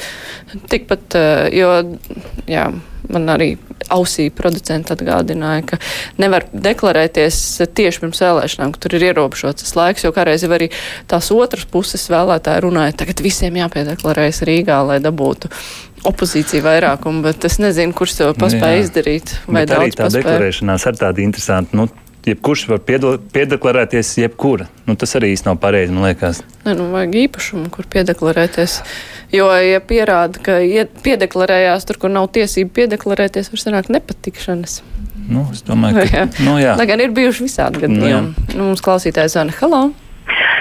Tikpat, 0.72 1.20
eh, 1.20 1.50
jo, 1.60 1.74
jā, 2.50 2.70
man 3.14 3.30
arī 3.34 3.50
ausī 3.90 4.30
producenti 4.34 4.94
atgādināja, 4.94 5.66
ka 5.72 5.80
nevar 6.22 6.46
deklarēties 6.54 7.40
tieši 7.76 8.04
pirms 8.04 8.22
vēlēšanām, 8.24 8.74
ka 8.76 8.84
tur 8.86 8.98
ir 8.98 9.08
ierobežots 9.10 9.76
laiks, 9.78 10.06
jo 10.06 10.14
kādreiz 10.16 10.46
jau 10.46 10.52
arī 10.56 10.70
tās 11.10 11.32
otras 11.36 11.66
puses 11.70 12.06
vēlētāji 12.12 12.66
runāja, 12.68 12.98
tagad 13.04 13.24
visiem 13.26 13.58
jāpiedeklarējas 13.62 14.44
Rīgā, 14.50 14.82
lai 14.88 15.00
dabūtu 15.04 15.52
opozīciju 16.08 16.64
vairākumu, 16.64 17.24
bet 17.26 17.46
es 17.50 17.58
nezinu, 17.60 17.96
kurš 17.98 18.14
to 18.20 18.30
paspēja 18.40 18.78
Jā. 18.78 18.84
izdarīt. 18.86 19.34
Vai 19.48 19.66
Bet 19.66 19.74
arī 19.76 19.90
daudz 19.90 19.98
tā 19.98 20.06
paspēja. 20.06 20.24
deklarēšanās 20.24 20.86
ir 20.88 21.00
tāda 21.02 21.24
interesanta. 21.26 21.76
Nu, 21.76 21.90
jebkurš 22.28 22.66
var 22.70 22.82
piedeklarēties, 23.34 24.12
jebkura. 24.20 24.68
Nu, 24.88 24.96
tas 25.00 25.16
arī 25.20 25.32
īsti 25.34 25.50
nav 25.50 25.60
pareizi, 25.64 25.94
man 25.96 26.10
liekas. 26.10 26.42
Ne, 26.66 26.76
nu, 26.78 26.90
vajag 26.94 27.16
īpašumu, 27.24 27.70
kur 27.74 27.88
piedeklarēties. 27.92 28.80
Jo, 29.36 29.50
ja 29.64 29.80
pierāda, 29.86 30.42
ka 30.44 30.60
piedeklarējās 31.06 31.88
tur, 31.88 32.02
kur 32.02 32.14
nav 32.14 32.30
tiesība 32.36 32.74
piedeklarēties, 32.82 33.52
var 33.54 33.64
sanākt 33.64 33.92
nepatikšanas. 33.94 34.82
Nu, 35.30 35.46
es 35.54 35.64
domāju, 35.66 36.06
ka 36.10 36.28
nu, 36.48 36.58
jā. 36.62 36.76
Lai 36.80 36.88
gan 36.90 37.04
ir 37.04 37.14
bijuši 37.16 37.46
visādi 37.46 37.84
gadījumi. 37.86 38.34
Nu, 38.34 38.56
nu, 38.56 38.70
mums 38.72 38.84
klausītājs 38.86 39.38
Zana, 39.38 39.54
halo! 39.62 39.90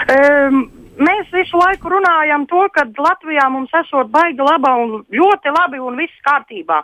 Um, 0.08 0.62
mēs 1.00 1.32
visu 1.32 1.58
laiku 1.60 1.92
runājam 1.92 2.46
to, 2.50 2.64
ka 2.74 2.86
Latvijā 2.96 3.48
mums 3.52 3.72
esot 3.82 4.12
baigi 4.12 4.44
laba 4.44 4.74
un 4.82 5.02
ļoti 5.08 5.54
labi 5.56 5.80
un 5.82 5.98
viss 6.00 6.24
kārtībā. 6.26 6.82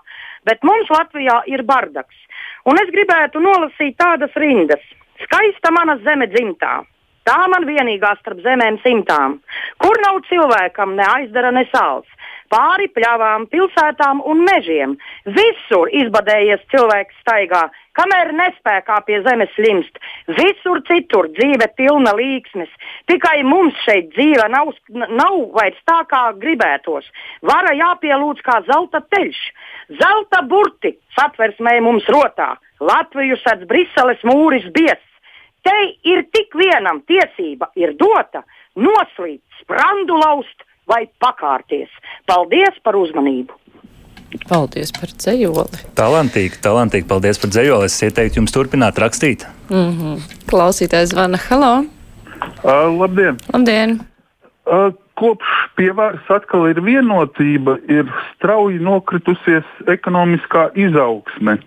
Bet 0.48 0.64
mums 0.66 0.90
Latvijā 0.92 1.40
ir 1.52 1.64
bardaks. 1.64 2.23
Un 2.70 2.80
es 2.80 2.90
gribētu 2.92 3.42
nolasīt 3.44 3.98
tādas 4.00 4.32
rindas. 4.40 4.82
Skaista 5.24 5.72
mana 5.74 5.98
zeme 6.04 6.28
dzimtā. 6.32 6.80
Tā 7.24 7.38
man 7.48 7.64
vienīgā 7.64 8.10
starp 8.20 8.42
zemēm 8.44 8.76
simtām, 8.82 9.38
kur 9.80 10.00
nav 10.04 10.18
cilvēkam 10.28 10.92
ne 10.98 11.06
aizdara, 11.08 11.52
ne 11.56 11.64
sāls. 11.70 12.08
Pāri 12.54 12.86
pļavām, 12.94 13.48
pilsētām 13.50 14.20
un 14.30 14.44
mežiem. 14.46 14.92
Visur 15.36 15.88
izbadējies 15.90 16.60
cilvēks 16.70 17.16
staigā, 17.24 17.62
kamēr 17.98 18.30
nespējā 18.38 18.98
pie 19.08 19.16
zemes 19.24 19.50
slimst. 19.56 19.98
Visur 20.36 20.78
citur 20.86 21.26
dzīve 21.34 21.66
pilna 21.74 22.12
līksmes. 22.14 22.70
Tikai 23.10 23.40
mums 23.48 23.80
šeit 23.82 24.12
dzīve 24.14 24.46
nav, 24.52 24.70
nav 24.94 25.38
vairs 25.56 25.80
tā, 25.90 26.04
kā 26.12 26.22
gribētos. 26.44 27.08
Vara 27.42 27.74
jāpielūdz 27.74 28.44
kā 28.46 28.60
zelta 28.68 29.02
ceļš. 29.10 29.40
Zelta 29.98 30.44
burti 30.46 30.94
satversmē 31.18 31.80
mums 31.82 32.06
rotā. 32.14 32.52
Latviju 32.78 33.40
sēdz 33.42 33.66
Briseles 33.66 34.22
mūris 34.30 34.68
bies. 34.76 35.02
Te 35.66 35.74
ir 36.06 36.22
tik 36.30 36.54
vienam 36.54 37.02
tiesība 37.08 37.72
ir 37.80 37.96
dota 37.98 38.44
noslīd, 38.78 39.40
sprandu 39.62 40.20
laust 40.22 40.62
vai 40.90 41.04
pakārties. 41.22 41.92
Paldies 42.26 42.80
par 42.84 42.98
uzmanību! 42.98 43.60
Paldies 44.48 44.90
par 44.94 45.12
dzējoli. 45.14 45.84
Talantīgi, 45.94 46.58
talantīgi. 46.64 47.06
Paldies 47.06 47.38
par 47.38 47.52
dzējoli. 47.54 47.86
Es 47.86 48.00
ieteiktu 48.02 48.40
jums 48.40 48.54
turpināt 48.54 48.98
rakstīt. 48.98 49.46
Mm 49.70 49.92
-hmm. 49.94 50.24
Klausītājs 50.50 51.12
zvana. 51.14 51.38
Halo! 51.48 51.84
Uh, 52.64 52.90
labdien! 52.98 53.38
Labdien! 53.52 54.00
Uh, 54.66 54.90
kopš 55.14 55.46
pie 55.76 55.92
varas 55.92 56.30
atkal 56.32 56.66
ir 56.70 56.80
vienotība, 56.82 57.78
ir 57.88 58.10
strauji 58.34 58.78
nokritusies 58.82 59.64
ekonomiskā 59.86 60.70
izaugsme. 60.74 61.58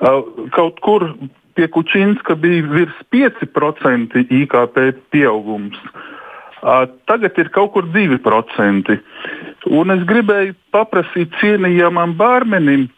Uh, 0.00 0.48
kaut 0.56 0.80
kur 0.80 1.10
pie 1.54 1.68
Kučinska 1.68 2.34
bija 2.34 2.62
virs 2.70 2.96
5% 3.12 4.26
IKP 4.30 4.92
pieaugums. 5.10 5.76
Tagad 6.60 7.38
ir 7.38 7.50
kaut 7.54 7.72
kur 7.74 7.86
2%. 7.92 8.96
Un 9.66 9.90
es 9.90 10.02
gribēju 10.08 10.54
paprasīt 10.74 11.34
cienījamam 11.40 12.14
bārmenim, 12.18 12.88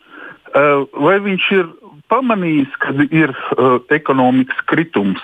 vai 1.03 1.19
viņš 1.25 1.50
ir 1.57 1.69
pamanījis, 2.12 2.79
ka 2.81 2.95
ir 3.11 3.35
ekonomikas 3.95 4.62
kritums. 4.71 5.23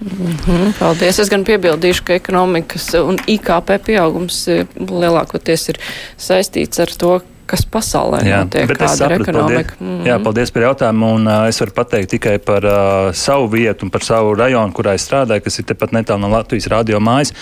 Mm 0.00 0.32
-hmm, 0.32 0.78
paldies. 0.78 1.18
Es 1.18 1.28
gan 1.28 1.44
piebildīšu, 1.44 2.04
ka 2.04 2.14
ekonomikas 2.16 2.94
un 2.94 3.18
IKP 3.26 3.76
pieaugums 3.86 4.46
lielākoties 4.78 5.68
ir 5.68 5.80
saistīts 6.16 6.80
ar 6.80 6.88
to, 6.98 7.20
kas 7.50 7.64
pasaulē 7.66 8.20
jā, 8.26 8.42
notiek, 8.44 8.70
kāda 8.78 9.08
ir 9.08 9.16
ekonomika. 9.18 9.74
Paldies, 9.74 9.86
mm. 9.86 10.04
Jā, 10.08 10.18
paldies 10.22 10.54
par 10.54 10.66
jautājumu, 10.68 11.14
un 11.18 11.30
uh, 11.30 11.48
es 11.50 11.58
varu 11.62 11.76
pateikt 11.80 12.12
tikai 12.14 12.36
par 12.44 12.66
uh, 12.68 13.10
savu 13.16 13.50
vietu 13.54 13.86
un 13.86 13.94
par 13.94 14.06
savu 14.06 14.36
rajonu, 14.38 14.74
kurā 14.76 14.94
es 14.98 15.06
strādāju, 15.08 15.46
kas 15.46 15.62
ir 15.62 15.68
tepat 15.72 15.96
netālu 15.96 16.24
no 16.24 16.30
Latvijas 16.34 16.70
radio 16.72 17.02
mājas, 17.02 17.34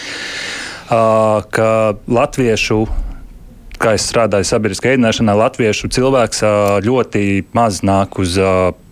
uh, 0.88 1.44
ka 1.52 1.70
latviešu 2.08 2.82
kā 3.80 3.94
es 3.98 4.08
strādāju 4.10 4.48
sabiedriskajā 4.48 4.96
ēdināšanā, 4.96 5.38
latviešu 5.38 5.90
cilvēks 5.94 6.44
ļoti 6.84 7.24
maz 7.56 7.82
nāk 7.86 8.18
uz 8.22 8.36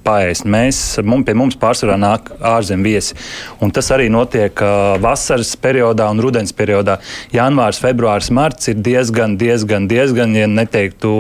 paēst. 0.07 0.47
Mēs, 0.49 0.81
mums, 1.05 1.26
pie 1.26 1.35
mums 1.38 1.59
pārsvarā 1.61 1.99
nāk 2.00 2.31
ārzemju 2.55 2.87
viesi. 2.87 3.19
Un 3.62 3.73
tas 3.75 3.90
arī 3.95 4.09
notiek 4.12 4.57
uh, 4.62 4.97
vasaras 5.02 5.55
periodā 5.61 6.09
un 6.12 6.23
rudens 6.23 6.55
periodā. 6.57 7.00
Janvārs, 7.35 7.81
februārs, 7.83 8.31
marts 8.35 8.71
ir 8.73 8.83
diezgan, 8.87 9.37
diezgan, 9.40 9.88
diezgan, 9.90 10.37
ja 10.38 10.50
neteiktu. 10.50 11.14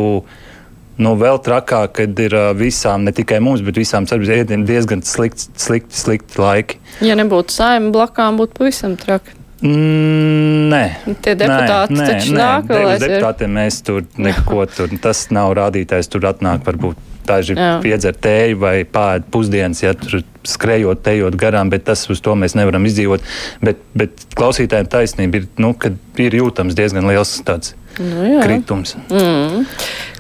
Nu, 0.96 1.12
vēl 1.20 1.42
trakāk, 1.44 1.98
kad 1.98 2.20
ir 2.24 2.32
uh, 2.36 2.50
visām, 2.56 3.04
ne 3.04 3.12
tikai 3.16 3.42
mums, 3.44 3.64
bet 3.66 3.76
visām 3.76 4.06
sabiedrībām 4.08 4.64
diezgan 4.68 5.04
slikti, 5.04 5.50
slikti, 5.60 5.98
slikti 5.98 6.40
laiki. 6.40 6.80
Ja 7.04 7.18
nebūtu 7.18 7.52
saima 7.52 7.92
blakām, 7.92 8.40
būtu 8.40 8.56
pavisam 8.62 8.96
traki. 9.00 9.35
Mm, 9.64 10.68
nē, 10.68 10.82
tie 11.24 11.32
deputāti 11.32 11.96
nē, 11.96 12.06
taču 12.10 12.34
nē, 12.34 12.40
nāk 12.42 12.66
vēl. 12.68 12.90
Deputātiem 13.00 13.54
mēs 13.56 13.78
tur 13.86 14.02
neko 14.20 14.66
tur, 14.68 14.92
tas 15.00 15.22
nav 15.32 15.54
rādītājs, 15.56 16.10
tur 16.12 16.28
atnāk 16.28 16.66
varbūt 16.66 17.00
daži 17.26 17.56
piedzer 17.82 18.14
tēju 18.22 18.58
vai 18.60 18.74
pāēd 18.84 19.26
pusdienas, 19.32 19.80
ja 19.82 19.94
tur 19.98 20.20
skrejot, 20.46 21.00
tejot 21.06 21.38
garām, 21.40 21.72
bet 21.72 21.86
tas 21.88 22.04
uz 22.12 22.20
to 22.22 22.36
mēs 22.38 22.54
nevaram 22.58 22.84
izdzīvot. 22.86 23.24
Bet, 23.64 23.80
bet 23.98 24.28
klausītājiem 24.38 24.92
taisnība 24.92 25.40
ir, 25.40 25.48
nu, 25.62 25.72
kad 25.74 25.96
ir 26.22 26.36
jūtams 26.38 26.76
diezgan 26.78 27.08
liels 27.08 27.32
tāds 27.46 27.74
nu, 27.98 28.28
jā. 28.28 28.44
kritums. 28.44 28.94
Mm. 29.08 29.66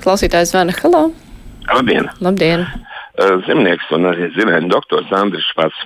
Klausītājs 0.02 0.54
zvana, 0.54 0.74
halo! 0.80 1.08
Labdien! 1.66 2.10
Labdien. 2.22 2.66
Zemnieks 3.46 3.88
un 3.96 4.10
arī 4.10 4.28
zinātnē 4.34 4.68
doktors 4.68 5.12
Andris 5.16 5.46
Špats. 5.48 5.78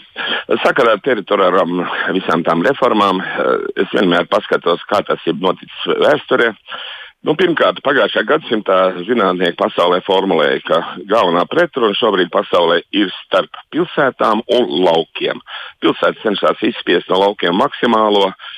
Sakarā 0.64 0.96
ar 0.96 1.02
teritoriālām 1.04 1.84
visām 2.16 2.42
tām 2.46 2.64
reformām 2.66 3.22
es 3.78 3.92
vienmēr 3.94 4.26
paskatos, 4.30 4.82
kā 4.90 5.02
tas 5.06 5.22
ir 5.30 5.38
noticis 5.38 5.86
vēsturē. 6.02 6.50
Nu, 7.28 7.34
pirmkārt, 7.36 7.82
pagājušajā 7.84 8.26
gadsimtā 8.26 8.76
zinātnieki 9.04 9.58
pasaulē 9.60 9.98
formulēja, 10.06 10.62
ka 10.64 10.78
galvenā 11.10 11.44
pretruna 11.52 11.92
šobrīd 11.98 12.30
pasaulē 12.32 12.80
ir 12.96 13.12
starp 13.26 13.60
pilsētām 13.74 14.40
un 14.56 14.70
laukiem. 14.86 15.42
Pilsētas 15.84 16.24
cenšas 16.24 16.64
izspiest 16.70 17.12
no 17.12 17.20
laukiem 17.20 17.60
maksimālo 17.60 18.30
uh, 18.30 18.48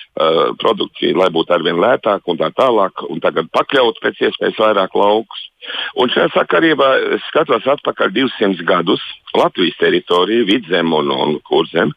produkciju, 0.61 1.17
lai 1.17 1.31
būtu 1.33 1.55
arvien 1.55 1.79
lētāk 1.81 2.27
un 2.29 2.37
tā 2.41 2.51
tālāk, 2.53 3.05
un 3.09 3.21
tagad 3.25 3.49
pakļaut 3.55 4.01
pēc 4.03 4.21
iespējas 4.29 4.61
vairāk 4.61 4.97
laukus. 4.99 5.47
Un 5.97 6.11
šajā 6.13 6.33
sakarībā 6.35 6.89
skatos 7.29 7.67
atpakaļ 7.77 8.13
200 8.19 8.67
gadus. 8.69 9.03
Latvijas 9.33 9.79
teritorija, 9.81 10.45
vidzem 10.45 10.93
un, 10.93 11.09
un 11.09 11.39
kurzem 11.49 11.95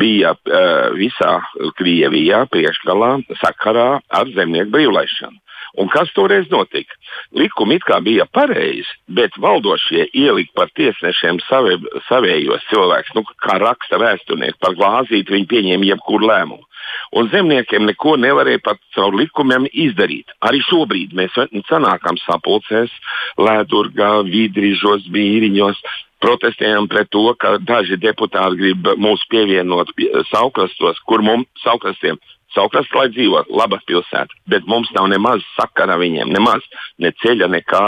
bija 0.00 0.32
uh, 0.32 0.94
visā 0.96 1.34
Krievijā 1.76 2.46
priekšgalā 2.48 3.18
sakarā 3.42 3.98
ar 4.08 4.30
zemnieku 4.32 4.72
brīvlaišanu. 4.78 5.36
Un 5.78 5.90
kas 5.92 6.10
toreiz 6.16 6.48
notika? 6.50 6.96
Likumi 7.36 7.78
it 7.78 7.84
kā 7.86 8.00
bija 8.02 8.26
pareizi, 8.26 8.90
bet 9.06 9.36
valdošie 9.38 10.08
ielika 10.18 10.56
par 10.62 10.72
tiesnešiem 10.74 11.38
savie, 11.46 11.76
savējos 12.08 12.66
cilvēkus, 12.72 13.14
nu, 13.14 13.22
kā 13.44 13.58
raksta 13.62 14.00
vēsturnieki 14.02 14.58
par 14.62 14.74
glāzīti, 14.78 15.36
viņi 15.36 15.48
pieņēma 15.52 15.90
jebkuru 15.92 16.30
lēmumu. 16.32 16.66
Un 17.14 17.28
zemniekiem 17.30 17.86
neko 17.86 18.16
nevarēja 18.18 18.62
pat 18.64 18.78
caur 18.94 19.14
likumiem 19.14 19.66
izdarīt. 19.70 20.30
Arī 20.46 20.62
šobrīd 20.66 21.14
mēs 21.18 21.36
sanākam 21.68 22.18
sapulcēs, 22.24 22.92
Lēdurgā, 23.38 24.12
Vidrižos, 24.26 25.06
Bīriņos, 25.14 25.82
protestējam 26.22 26.88
pret 26.90 27.10
to, 27.14 27.24
ka 27.40 27.56
daži 27.62 27.98
deputāti 28.00 28.60
grib 28.60 28.90
mūs 29.00 29.22
pievienot 29.32 29.94
saukrastos, 30.30 31.00
kur 31.06 31.24
mums 31.26 31.48
saukrastiem 31.64 32.18
Savukārt, 32.54 32.90
lai 32.98 33.08
dzīvo 33.14 33.44
laba 33.54 33.78
pilsēta, 33.86 34.34
bet 34.50 34.66
mums 34.66 34.90
nav 34.96 35.06
nemaz 35.12 35.44
sakara 35.54 35.98
viņiem, 36.00 36.32
nemaz 36.34 36.64
ne 36.98 37.12
ceļa, 37.22 37.46
nekā. 37.54 37.84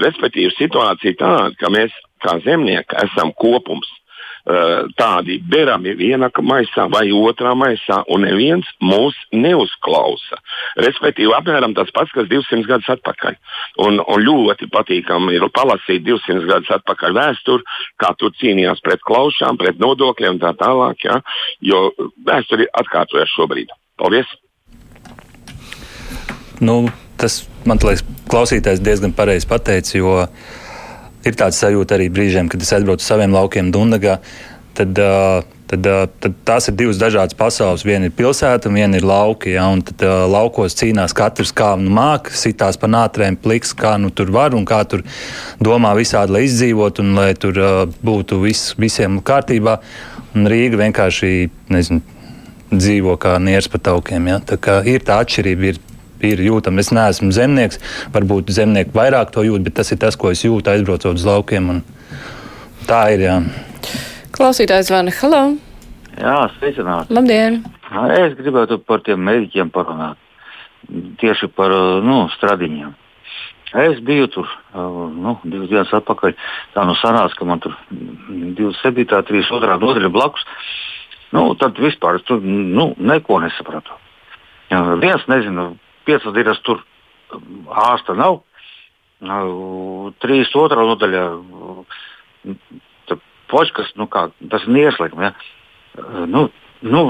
Respektīvi, 0.00 0.52
situācija 0.56 1.18
tāda, 1.20 1.50
ka 1.60 1.72
mēs 1.72 1.92
kā 2.24 2.38
zemnieki 2.44 2.96
esam 3.04 3.34
kopums. 3.36 3.88
Tādi 4.96 5.36
berami 5.44 5.92
vienā 5.98 6.30
maisā 6.48 6.86
vai 6.90 7.10
otrā 7.12 7.52
maisā, 7.54 8.00
un 8.08 8.24
neviens 8.24 8.66
mūs 8.80 9.14
neuzklausa. 9.36 10.40
Respektīvi, 10.80 11.34
apmēram 11.36 11.74
tas 11.76 11.92
pats, 11.92 12.12
kas 12.16 12.28
200 12.30 12.64
gadus 12.66 12.88
atpakaļ. 12.96 13.36
Un, 13.84 14.00
un 14.00 14.24
ļoti 14.24 14.70
patīkami 14.72 15.36
ir 15.36 15.44
palasīt 15.52 16.06
200 16.08 16.48
gadus 16.48 16.72
atpakaļ 16.80 17.18
vēsturi, 17.20 17.68
kā 18.00 18.14
tur 18.16 18.32
cīnījās 18.40 18.80
pret 18.80 19.04
klaušām, 19.04 19.60
pret 19.60 19.78
nodokļiem 19.82 20.38
un 20.38 20.42
tā 20.42 20.54
tālāk. 20.56 21.04
Ja? 21.04 21.20
Jo 21.60 21.90
vēsture 22.24 22.70
atkārtojas 22.80 23.36
šobrīd. 23.36 23.76
Paldies! 24.00 24.28
Nu, 26.60 26.86
tas 27.20 27.42
man 27.68 27.80
liekas, 27.84 28.04
klausītājs 28.32 28.80
diezgan 28.84 29.12
pareizi 29.16 29.48
pateicis, 29.48 29.98
jo 29.98 30.22
ir 31.26 31.36
tāds 31.36 31.60
sajūta 31.60 31.98
arī 31.98 32.08
brīžiem, 32.12 32.48
kad 32.48 32.62
es 32.64 32.72
aizbraucu 32.72 33.04
uz 33.04 33.10
saviem 33.10 33.34
laukiem 33.36 33.68
Dundagā. 33.74 34.18
Tad, 34.78 34.96
tad, 35.68 35.86
tad 36.22 36.36
tās 36.48 36.70
ir 36.70 36.76
divas 36.78 37.00
dažādas 37.00 37.36
pasaules. 37.36 37.84
Viena 37.84 38.08
ir 38.08 38.14
pilsēta, 38.16 38.70
un 38.70 38.78
viena 38.78 38.96
ir 38.96 39.04
lauki. 39.04 39.52
Ja, 39.56 39.66
un 39.74 39.82
tad 39.84 40.04
laukos 40.32 40.78
cīnās 40.78 41.12
katrs, 41.16 41.52
kā 41.56 41.74
nu 41.80 41.92
māca, 41.92 42.32
sitās 42.38 42.78
pa 42.80 42.88
nātrēm, 42.88 43.36
pliks, 43.42 43.74
kā 43.76 43.96
nu 44.00 44.12
tur 44.14 44.32
var 44.32 44.56
un 44.56 44.64
kā 44.68 44.80
tur 44.88 45.04
domā 45.60 45.92
visādi, 45.98 46.36
lai 46.36 46.46
izdzīvotu 46.46 47.04
un 47.04 47.18
lai 47.18 47.34
tur 47.36 47.60
būtu 48.00 48.40
vis, 48.46 48.70
visiem 48.80 49.20
kārtībā. 49.20 49.76
Un 50.38 50.48
Rīga 50.48 50.78
vienkārši 50.86 51.34
nezinu, 51.74 52.19
dzīvo 52.72 53.16
kā 53.20 53.36
nieres 53.42 53.68
pa 53.70 53.78
taukiem. 53.90 54.28
Ja? 54.30 54.40
Tā 54.40 54.58
kā 54.60 54.80
ir 54.88 55.06
tā 55.06 55.20
atšķirība. 55.24 55.72
Ir, 55.72 55.86
ir 56.20 56.42
jūtama. 56.44 56.82
Es 56.82 56.90
neesmu 56.92 57.30
zemnieks, 57.32 57.78
varbūt 58.12 58.50
zemnieki 58.52 58.92
vairāk 58.92 59.30
to 59.32 59.40
jūt, 59.46 59.62
bet 59.64 59.78
tas 59.78 59.88
ir 59.94 59.96
tas, 60.02 60.18
ko 60.20 60.34
es 60.34 60.42
jūtu 60.44 60.68
aizbraucot 60.68 61.16
uz 61.16 61.24
laukiem. 61.24 61.70
Un, 61.72 61.80
Tā 62.90 63.00
ir, 63.14 63.20
jā. 63.22 63.36
Klausītājs 64.34 64.88
zvana. 64.88 65.12
Halo! 65.20 65.42
Jā, 66.18 66.38
sveicināti. 66.56 67.14
Labdien! 67.14 67.60
Es 68.16 68.34
gribētu 68.38 68.80
par 68.86 69.04
tiem 69.06 69.20
mēģiem 69.26 69.70
parunāt. 69.74 70.18
Tieši 71.20 71.50
par 71.54 71.74
nu, 72.02 72.24
stradiņiem. 72.34 72.96
Es 73.84 74.00
biju 74.02 74.26
tur 74.34 74.50
nu, 74.74 75.36
divas 75.44 75.68
dienas 75.70 75.92
atpakaļ. 76.00 76.34
Tā 76.74 76.86
nu 76.88 76.96
sanāca, 76.98 77.36
ka 77.38 77.46
man 77.46 77.62
tur 77.62 77.76
27. 77.90 79.06
32. 79.06 79.76
nodaļa 79.84 80.10
blakus. 80.10 80.46
Nu, 81.30 81.54
tad 81.60 81.78
vispār 81.78 82.18
es 82.18 82.26
tur 82.26 82.42
nu, 82.42 82.90
neko 82.98 83.38
nesapratu. 83.42 83.94
Ja, 84.70 84.82
viens 85.02 85.26
nezinu, 85.30 85.74
piecas 86.06 86.34
dienas 86.34 86.60
tur 86.66 86.82
ārsta 87.70 88.16
nav. 88.18 88.40
Trīs 90.24 90.50
otrā 90.56 90.86
nodaļā 90.88 91.24
počkas, 93.50 93.90
nu 93.98 94.06
kā, 94.10 94.28
tas 94.50 94.66
ir 94.66 94.78
ieslēgums. 94.86 95.26
Ja? 95.26 96.26
Nu, 96.30 96.46
nu, 96.86 97.02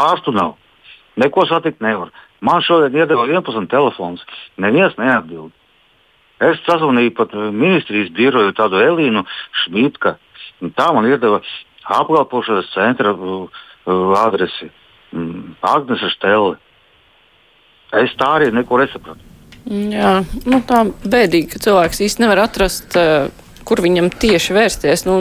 ārstu 0.00 0.34
nav. 0.36 0.56
Neko 1.20 1.46
satikt 1.48 1.82
nevar. 1.84 2.10
Man 2.40 2.62
šodien 2.64 2.96
iedeva 2.96 3.26
11 3.28 3.68
telefons. 3.70 4.22
Neviens 4.60 4.96
neatbild. 4.98 5.52
Es 6.40 6.60
sazvanīju 6.64 7.12
pat 7.18 7.34
ministrijas 7.36 8.08
biroju 8.16 8.54
tādu 8.56 8.80
Elīnu 8.80 9.26
Šmitku. 9.64 10.14
Tā 10.76 10.86
man 10.96 11.08
iedeva 11.08 11.42
apkalpošanas 11.90 12.70
centra 12.74 13.12
uh, 13.14 13.48
adresi. 14.20 14.70
Mm, 15.12 15.56
Agnese 15.66 16.12
Štelle. 16.14 16.56
Es 18.00 18.14
tā 18.18 18.36
arī 18.38 18.52
neko 18.54 18.78
nesapratu. 18.78 19.26
Jā, 19.70 20.20
nu 20.48 20.60
tā 20.66 20.84
bēdīgi, 21.04 21.50
ka 21.52 21.60
cilvēks 21.62 22.00
īsti 22.06 22.22
nevar 22.22 22.44
atrast 22.46 22.94
uh, 22.96 23.28
kur 23.66 23.82
viņam 23.84 24.10
tieši 24.12 24.56
vērsties. 24.56 25.04
Nu, 25.08 25.18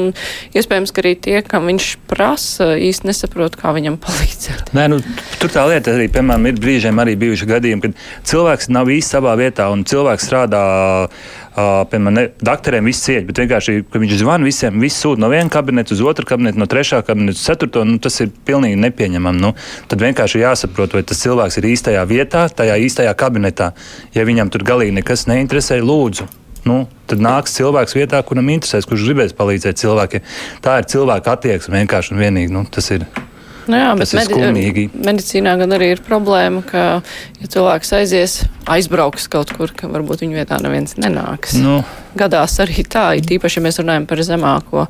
iespējams, 0.57 0.93
ka 0.93 1.03
arī 1.03 1.15
tie, 1.19 1.37
kam 1.45 1.67
viņš 1.69 1.89
prasa, 2.09 2.71
īsti 2.79 3.09
nesaprot, 3.09 3.57
kā 3.59 3.73
viņam 3.75 3.99
palīdzēt. 4.03 4.73
Nē, 4.77 4.87
nu, 4.93 5.01
tur 5.41 5.53
tā 5.53 5.65
lieta 5.69 5.95
arī, 5.95 6.09
piemēram, 6.13 6.49
ir 6.49 6.61
brīžiem 6.61 7.03
arī 7.03 7.17
bijuši 7.19 7.49
gadījumi, 7.49 7.83
kad 7.87 8.07
cilvēks 8.31 8.71
nav 8.73 8.91
īsti 8.93 9.17
savā 9.17 9.35
vietā 9.39 9.69
un 9.73 9.85
cilvēks 9.87 10.29
strādā. 10.29 10.63
Uh, 11.59 11.83
piemēram, 11.89 12.15
ne, 12.15 12.25
doktoriem 12.45 12.87
viss 12.87 13.03
ciet, 13.03 13.25
bet 13.27 13.41
vienkārši, 13.41 13.81
ka 13.91 13.99
viņš 14.01 14.15
zvana 14.21 14.47
visiem, 14.47 14.79
viss 14.79 15.01
sūta 15.01 15.23
no 15.23 15.29
viena 15.31 15.51
kabineta 15.51 15.95
uz 15.95 16.03
otru 16.05 16.27
kabinetu, 16.29 16.61
no 16.61 16.67
trešā 16.69 17.01
kabineta 17.05 17.35
uz 17.35 17.43
ceturto, 17.43 17.83
nu, 17.87 17.97
tas 17.99 18.19
ir 18.23 18.31
pilnīgi 18.47 18.79
nepieņemami. 18.79 19.43
Nu, 19.43 19.53
tad 19.91 20.03
vienkārši 20.03 20.43
jāsaprot, 20.43 20.95
vai 20.95 21.03
tas 21.07 21.21
cilvēks 21.23 21.59
ir 21.59 21.69
īstajā 21.73 22.05
vietā, 22.09 22.45
tajā 22.53 22.77
īstajā 22.85 23.15
kabinetā. 23.19 23.73
Ja 24.15 24.27
viņam 24.29 24.53
tur 24.53 24.63
galīgi 24.67 24.95
nekas 24.99 25.25
neinteresē, 25.29 25.81
lūdzu, 25.83 26.29
nu, 26.69 26.83
tad 27.09 27.23
nāks 27.23 27.57
cilvēks 27.57 27.97
vietā, 27.97 28.21
kuram 28.25 28.51
interesēs, 28.53 28.87
kurš 28.89 29.07
gribēs 29.09 29.35
palīdzēt 29.37 29.81
cilvēkiem. 29.81 30.29
Tā 30.65 30.79
ir 30.81 30.87
cilvēka 30.93 31.35
attieksme 31.35 31.81
vienkārši 31.81 32.15
un 32.15 32.23
vienīgi. 32.23 32.53
Nu, 32.55 32.65
tas 32.69 32.91
ir. 32.95 33.07
Nu 33.69 33.77
jā, 33.77 33.89
tas 33.99 34.15
bet 34.17 34.31
medi 34.33 34.87
medicīnā 34.97 35.51
gan 35.59 35.75
arī 35.75 35.91
ir 35.93 35.99
problēma, 36.01 36.63
ka, 36.65 36.85
ja 37.39 37.49
cilvēks 37.53 37.93
aizies, 37.95 38.35
aizbrauks 38.69 39.29
kaut 39.31 39.53
kur, 39.55 39.71
ka 39.75 39.89
varbūt 39.91 40.25
viņa 40.25 40.41
vietā 40.41 40.59
neviens 40.63 40.97
nenāks. 40.99 41.55
Nu. 41.59 41.79
Gadās 42.19 42.57
arī 42.63 42.83
tā, 42.89 43.11
it 43.19 43.29
īpaši, 43.31 43.59
ja 43.59 43.63
mēs 43.67 43.77
runājam 43.79 44.07
par 44.09 44.21
zemāko 44.25 44.85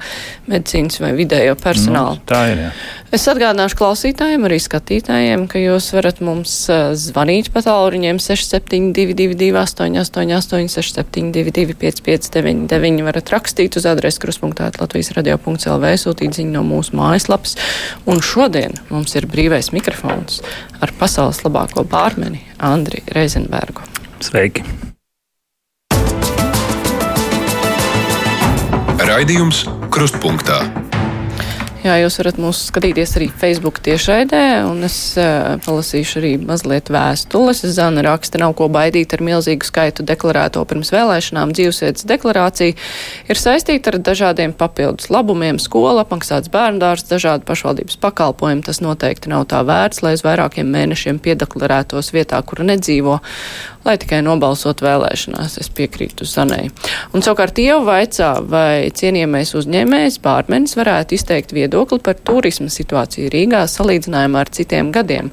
medicīnas 0.50 1.02
vai 1.04 1.12
vidējo 1.18 1.58
personālu. 1.60 2.18
Nu, 2.18 2.26
tā 2.30 2.42
ir, 2.54 2.64
jā. 2.64 2.72
Es 3.10 3.26
atgādināšu 3.26 3.78
klausītājiem, 3.80 4.44
arī 4.46 4.60
skatītājiem, 4.62 5.48
ka 5.50 5.58
jūs 5.58 5.88
varat 5.96 6.20
mums 6.22 6.54
zvanīt 7.02 7.50
pa 7.54 7.64
tālruņiem 7.66 8.22
6722, 8.22 9.50
888, 9.58 10.70
672, 10.76 11.76
559, 11.82 13.06
varat 13.08 13.34
rakstīt 13.34 13.80
uz 13.82 13.90
adresi 13.90 14.22
kruspunktā 14.24 14.70
Latvijas 14.78 15.12
radio.lv, 15.18 15.96
sūtīt 16.00 16.38
ziņu 16.38 16.54
no 16.54 16.64
mūsu 16.70 16.96
mājaslapas. 17.00 17.58
Un 18.10 18.22
šodien 18.24 18.78
mums 18.94 19.18
ir 19.18 19.28
brīvais 19.30 19.74
mikrofons 19.76 20.44
ar 20.80 20.94
pasaules 21.02 21.42
labāko 21.44 21.84
bārmeni 22.40 22.44
Andri 22.60 23.02
Reizenbergu. 23.14 23.82
Sveiki! 24.20 24.64
Raidījums 29.00 29.66
Krustpunktā. 29.90 30.89
Jā, 31.80 31.94
jūs 32.02 32.18
varat 32.20 32.36
mūs 32.44 32.66
skatīties 32.68 33.14
arī 33.16 33.30
Facebook 33.40 33.78
tiešraidē, 33.86 34.40
un 34.68 34.84
es 34.84 34.96
uh, 35.16 35.54
palasīšu 35.64 36.18
arī 36.20 36.32
mazliet 36.44 36.90
vēstules. 36.92 37.62
Zana 37.72 38.04
raksta, 38.04 38.42
nav 38.42 38.52
ko 38.60 38.68
baidīt 38.68 39.16
ar 39.16 39.24
milzīgu 39.24 39.64
skaitu 39.64 40.04
deklarēto 40.04 40.66
pirms 40.68 40.92
vēlēšanām. 40.92 41.54
Dzīvesvietas 41.56 42.04
deklarācija 42.10 42.76
ir 43.32 43.40
saistīta 43.40 43.94
ar 43.94 44.00
dažādiem 44.10 44.52
papildus 44.60 45.08
labumiem, 45.08 45.56
skola, 45.56 46.04
apmaksāts 46.04 46.52
bērndārs, 46.52 47.08
dažādi 47.08 47.48
pašvaldības 47.48 47.96
pakalpojumi. 48.04 48.68
Tas 48.68 48.84
noteikti 48.84 49.32
nav 49.32 49.48
tā 49.48 49.64
vērts, 49.64 50.04
lai 50.04 50.18
uz 50.20 50.26
vairākiem 50.28 50.68
mēnešiem 50.76 51.24
piedeklarētos 51.24 52.12
vietā, 52.12 52.44
kura 52.44 52.68
nedzīvo 52.74 53.22
lai 53.90 53.98
tikai 54.02 54.22
nobalsot 54.26 54.84
vēlēšanās. 54.86 55.58
Es 55.62 55.70
piekrītu 55.74 56.28
Zanai. 56.30 56.70
Un 57.16 57.26
savukārt 57.26 57.60
Ieva 57.62 57.82
vaicā, 57.88 58.32
vai 58.46 58.90
cienījamais 58.96 59.56
uzņēmējs 59.58 60.20
Bārmenis 60.24 60.78
varētu 60.78 61.18
izteikt 61.18 61.54
viedokli 61.58 62.02
par 62.06 62.20
turisma 62.22 62.70
situāciju 62.74 63.32
Rīgā 63.34 63.64
salīdzinājumā 63.70 64.44
ar 64.46 64.54
citiem 64.54 64.94
gadiem. 64.96 65.32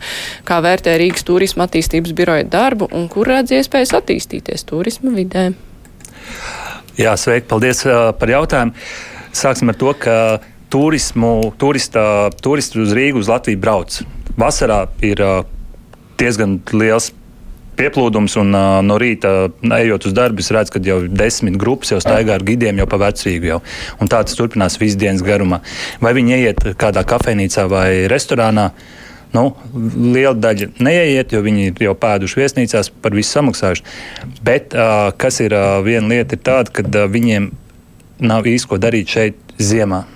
Kā 0.48 0.62
vērtē 0.64 0.96
Rīgas 1.00 1.26
turisma 1.28 1.68
attīstības 1.68 2.16
biroja 2.16 2.46
darbu 2.48 2.88
un 2.96 3.10
kur 3.12 3.28
redz 3.30 3.52
iespējas 3.58 3.96
attīstīties 4.00 4.66
turisma 4.68 5.12
vidē? 5.16 5.50
Jā, 6.96 7.12
sveiki, 7.20 7.48
paldies 7.50 7.84
uh, 7.84 8.10
par 8.16 8.32
jautājumu. 8.32 8.72
Sāksim 9.36 9.68
ar 9.68 9.76
to, 9.76 9.92
ka 10.00 10.16
turismu, 10.72 11.52
turista, 11.60 12.30
turisti 12.40 12.80
uz 12.80 12.96
Rīgu, 12.96 13.20
uz 13.20 13.28
Latviju 13.28 13.60
brauc. 13.60 14.00
Vasarā 14.40 14.86
ir 15.04 15.20
uh, 15.20 15.44
diezgan 16.16 16.58
liels 16.72 17.12
pieplūdums, 17.76 18.36
un 18.40 18.52
uh, 18.56 18.80
no 18.84 18.98
rīta, 19.00 19.48
ejot 19.78 20.08
uz 20.08 20.16
darbu, 20.16 20.42
es 20.44 20.52
redzu, 20.54 20.76
ka 20.76 20.82
jau 20.84 20.98
desmit 21.08 21.58
grupas 21.60 21.92
jau 21.94 22.00
staigā 22.02 22.36
ar 22.36 22.44
gidiem 22.46 22.80
jau 22.82 22.88
pa 22.90 23.00
vecrīgu. 23.06 23.50
Jau. 23.52 23.58
Un 24.00 24.10
tā 24.12 24.22
tas 24.26 24.38
turpinās 24.38 24.78
visu 24.80 24.98
dienas 25.00 25.24
garumā. 25.26 25.62
Vai 26.02 26.14
viņi 26.16 26.38
ieiet 26.38 26.64
kādā 26.80 27.04
kafejnīcā 27.08 27.66
vai 27.70 27.88
restorānā? 28.12 28.70
Nu, 29.34 29.50
liela 29.74 30.36
daļa 30.38 30.70
neiet, 30.80 31.34
jo 31.34 31.42
viņi 31.44 31.74
jau 31.82 31.94
pēduši 31.98 32.40
viesnīcās, 32.40 32.92
par 33.04 33.16
visu 33.16 33.34
samaksājuši. 33.36 33.84
Bet 34.46 34.76
uh, 34.76 35.10
kas 35.18 35.42
ir 35.44 35.56
uh, 35.56 35.82
viena 35.84 36.14
lieta, 36.14 36.38
ir 36.38 36.44
tāda, 36.46 36.72
ka 36.72 36.86
uh, 36.86 37.08
viņiem 37.10 37.50
nav 38.24 38.48
īsti 38.48 38.70
ko 38.70 38.80
darīt 38.80 39.12
šeit 39.12 39.58
ziemā. 39.60 40.06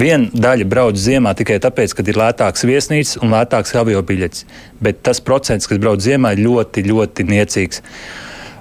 Viena 0.00 0.30
daļa 0.32 0.64
brauc 0.70 0.96
ziemā 0.96 1.34
tikai 1.36 1.58
tāpēc, 1.60 1.92
ka 1.92 2.04
ir 2.08 2.16
lētāks 2.16 2.64
viesnīcas 2.64 3.18
un 3.20 3.34
lētāks 3.34 3.74
avio 3.76 4.00
biļets. 4.06 4.46
Bet 4.80 5.02
tas 5.04 5.20
procents, 5.20 5.68
kas 5.68 5.80
brauc 5.82 6.00
ziemā, 6.00 6.32
ir 6.32 6.46
ļoti, 6.46 6.84
ļoti 6.88 7.26
niecīgs. 7.28 7.82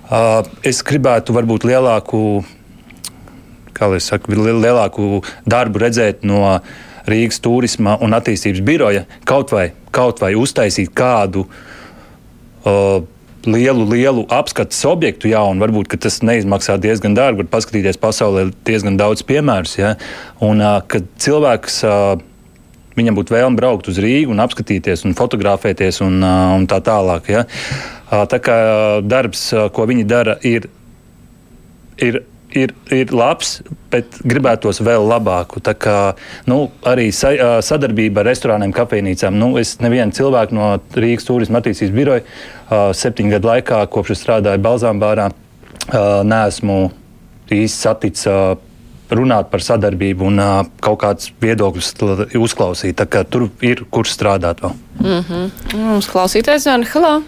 Uh, 0.10 0.42
es 0.68 0.82
gribētu 0.84 1.36
varbūt 1.38 1.68
lielāku, 1.70 2.42
saka, 4.04 4.36
lielāku 4.36 5.22
darbu 5.48 5.84
redzēt 5.86 6.28
no 6.28 6.58
Rīgas 7.10 7.40
turisma 7.46 7.96
un 8.04 8.18
attīstības 8.18 8.66
biroja 8.66 9.06
kaut 9.30 9.54
vai, 9.56 9.70
kaut 9.96 10.20
vai 10.20 10.34
uztaisīt 10.38 10.92
kādu 10.98 11.46
uh, 11.46 13.00
lielu, 13.48 13.86
lielu 13.90 14.26
apskates 14.34 14.82
objektu 14.88 15.30
jaunu, 15.32 15.62
varbūt 15.64 15.96
tas 16.02 16.20
neizmaksā 16.26 16.78
diezgan 16.82 17.16
dārgi, 17.18 17.44
var 17.44 17.52
paskatīties 17.54 18.00
pasaulē 18.02 18.50
diezgan 18.68 18.98
daudz 19.00 19.24
piemērus. 19.28 19.78
Ja? 19.80 19.94
Un 20.44 20.64
kad 20.92 21.08
cilvēks 21.22 21.82
viņam 23.00 23.20
būtu 23.20 23.36
vēlme 23.36 23.60
braukt 23.60 23.88
uz 23.92 24.00
Rīgu 24.02 24.34
un 24.34 24.44
apskatīties 24.44 25.06
un 25.08 25.16
fotografēties 25.16 26.02
un, 26.06 26.20
un 26.24 26.68
tā 26.70 26.82
tālāk. 26.84 27.32
Ja? 27.32 27.46
Tā 28.10 28.42
kā 28.44 28.58
darbs, 29.06 29.50
ko 29.76 29.88
viņi 29.88 30.08
dara, 30.10 30.36
ir, 30.44 30.68
ir 32.02 32.24
ir, 32.58 32.74
ir 32.94 33.12
labs, 33.16 33.60
bet 33.92 34.20
gribētos 34.28 34.82
vēl 34.86 35.06
labāku. 35.10 35.62
Tā 35.64 35.74
kā 35.78 35.98
nu, 36.50 36.62
arī 36.88 37.10
sa, 37.16 37.32
sadarbība 37.66 38.24
ar 38.24 38.30
restorāniem, 38.32 38.74
kafejnīcām. 38.76 39.38
Nu, 39.40 39.52
es 39.62 39.78
nevienu 39.84 40.16
cilvēku 40.16 40.58
no 40.58 40.72
Rīgas 40.98 41.28
turisma 41.28 41.62
attīstības 41.62 41.96
biroja 41.96 42.90
septiņu 42.98 43.36
gadu 43.36 43.52
laikā, 43.52 43.84
kopš 43.94 44.16
es 44.16 44.24
strādāju 44.24 44.64
Balzānbārā, 44.66 45.30
neesmu 46.30 46.80
īsti 47.50 47.76
saticis 47.76 48.28
runāt 49.10 49.50
par 49.50 49.64
sadarbību 49.66 50.28
un 50.30 50.42
uh, 50.44 50.58
kaut 50.86 51.00
kādus 51.02 51.32
viedokļus 51.42 51.96
uzklausīt. 52.38 53.02
Tur 53.34 53.48
ir 53.66 53.82
kur 53.90 54.06
strādāt 54.06 54.62
vēl. 54.62 54.76
Mm 55.02 55.24
-hmm. 55.30 55.78
Mums 55.78 56.10
klausītājs 56.14 56.70
Halā. 56.94 57.22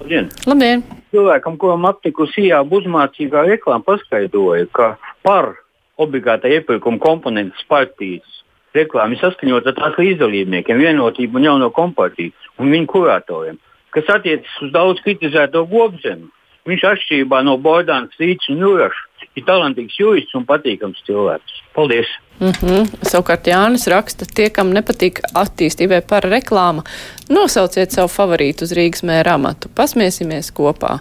Labdien! 0.00 0.30
Labdien 0.46 0.97
cilvēkam, 1.12 1.58
man 1.60 1.92
aptikusi 1.92 2.48
ījāba 2.48 2.80
uzmācīgā 2.80 3.44
reklāma, 3.48 3.84
paskaidroja, 3.86 4.66
ka 4.72 4.96
par 5.26 5.54
obligātā 5.98 6.50
iepirkuma 6.52 7.00
komponentes 7.02 7.64
partijas 7.68 8.42
reklāmu 8.76 9.16
ir 9.16 9.22
saskaņota 9.22 9.72
ar 9.72 9.78
tās 9.78 9.98
līdzdalībniekiem, 9.98 10.82
vienotību 10.84 11.40
un 11.40 11.48
jauno 11.48 11.70
kompātiju 11.74 12.34
un 12.60 12.72
viņu 12.74 12.90
kuratoriem, 12.92 13.58
kas 13.96 14.10
attiecas 14.14 14.60
uz 14.62 14.72
daudz 14.74 15.02
kritizēto 15.04 15.64
gobzemi. 15.70 16.28
Viņš 16.68 16.84
atšķirībā 16.84 17.40
no 17.46 17.56
Bordānas, 17.64 18.16
Rītas 18.20 18.50
un 18.52 18.60
Jūraša 18.60 19.17
ārkārtīgi 19.38 19.46
talantīgs 19.46 19.98
jūtas 19.98 20.34
un 20.34 20.46
patīkams 20.46 21.02
cilvēks. 21.06 21.62
Paldies! 21.74 22.06
Mm 22.40 22.52
-hmm. 22.52 22.86
Savukārt 23.02 23.46
Jānis 23.46 23.88
raksta, 23.88 24.24
tie, 24.34 24.50
kam 24.50 24.72
nepatīk 24.72 25.20
attīstībai 25.34 26.02
par 26.06 26.22
reklāmu, 26.22 26.84
nosauciet 27.28 27.90
savu 27.90 28.08
favorītu 28.08 28.64
uz 28.64 28.72
Rīgas 28.72 29.02
mēra 29.02 29.34
amatu. 29.34 29.68
Pasmiesimies 29.74 30.52
kopā. 30.52 31.00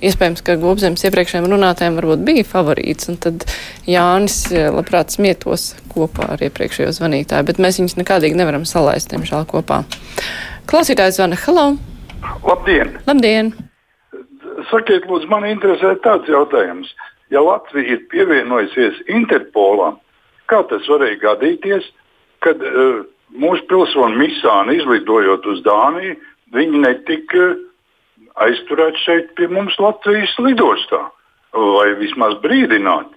Iespējams, 0.00 0.44
ka 0.44 0.56
Gobzems 0.56 1.04
iepriekšējiem 1.04 1.50
runātājiem 1.50 1.96
varbūt 1.96 2.24
bija 2.24 2.44
favorīts, 2.44 3.08
un 3.08 3.16
tad 3.16 3.44
Jānis 3.86 4.52
eh, 4.52 4.70
labprāt 4.70 5.10
smietos 5.10 5.74
kopā 5.94 6.32
ar 6.32 6.38
iepriekšējo 6.38 6.92
zvanītāju, 6.92 7.44
bet 7.44 7.58
mēs 7.58 7.78
viņus 7.78 7.96
nekādīgi 7.96 8.36
nevaram 8.36 8.64
salaist, 8.64 9.10
diemžēl, 9.10 9.44
kopā. 9.44 9.82
Klausītājs 10.66 11.16
zvana, 11.16 11.36
hello! 11.46 11.76
Labdien! 12.44 12.98
Labdien! 13.06 13.52
Sakiet, 14.70 15.04
lūdzu, 15.06 15.28
man 15.30 15.44
interesē 15.44 15.94
tāds 16.04 16.28
jautājums. 16.28 16.94
Ja 17.30 17.42
Latvija 17.44 17.94
ir 17.94 18.04
pievienojusies 18.12 19.02
Interpolam, 19.12 19.98
kā 20.48 20.62
tas 20.70 20.86
varēja 20.88 21.20
gadīties, 21.26 21.86
kad 22.44 22.62
uh, 22.64 23.02
mūsu 23.36 23.66
pilsoni 23.68 24.16
Misāni 24.16 24.78
izlidojot 24.78 25.46
uz 25.52 25.60
Dāniju, 25.66 26.16
viņi 26.56 26.84
netika 26.86 27.50
uh, 27.52 27.58
aizturēti 28.44 29.04
šeit 29.04 29.30
pie 29.38 29.48
mums 29.50 29.78
Latvijas 29.82 30.34
lidostā? 30.42 31.04
Vai 31.52 31.94
vismaz 31.98 32.36
brīdināt, 32.44 33.08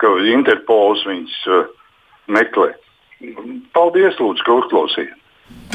ka 0.00 0.12
Interpols 0.32 1.02
viņus 1.08 1.38
uh, 1.50 1.64
meklē? 2.30 2.72
Paldies, 3.76 4.16
lūdzu, 4.22 4.46
ka 4.46 4.60
uzklausījāt! 4.62 5.16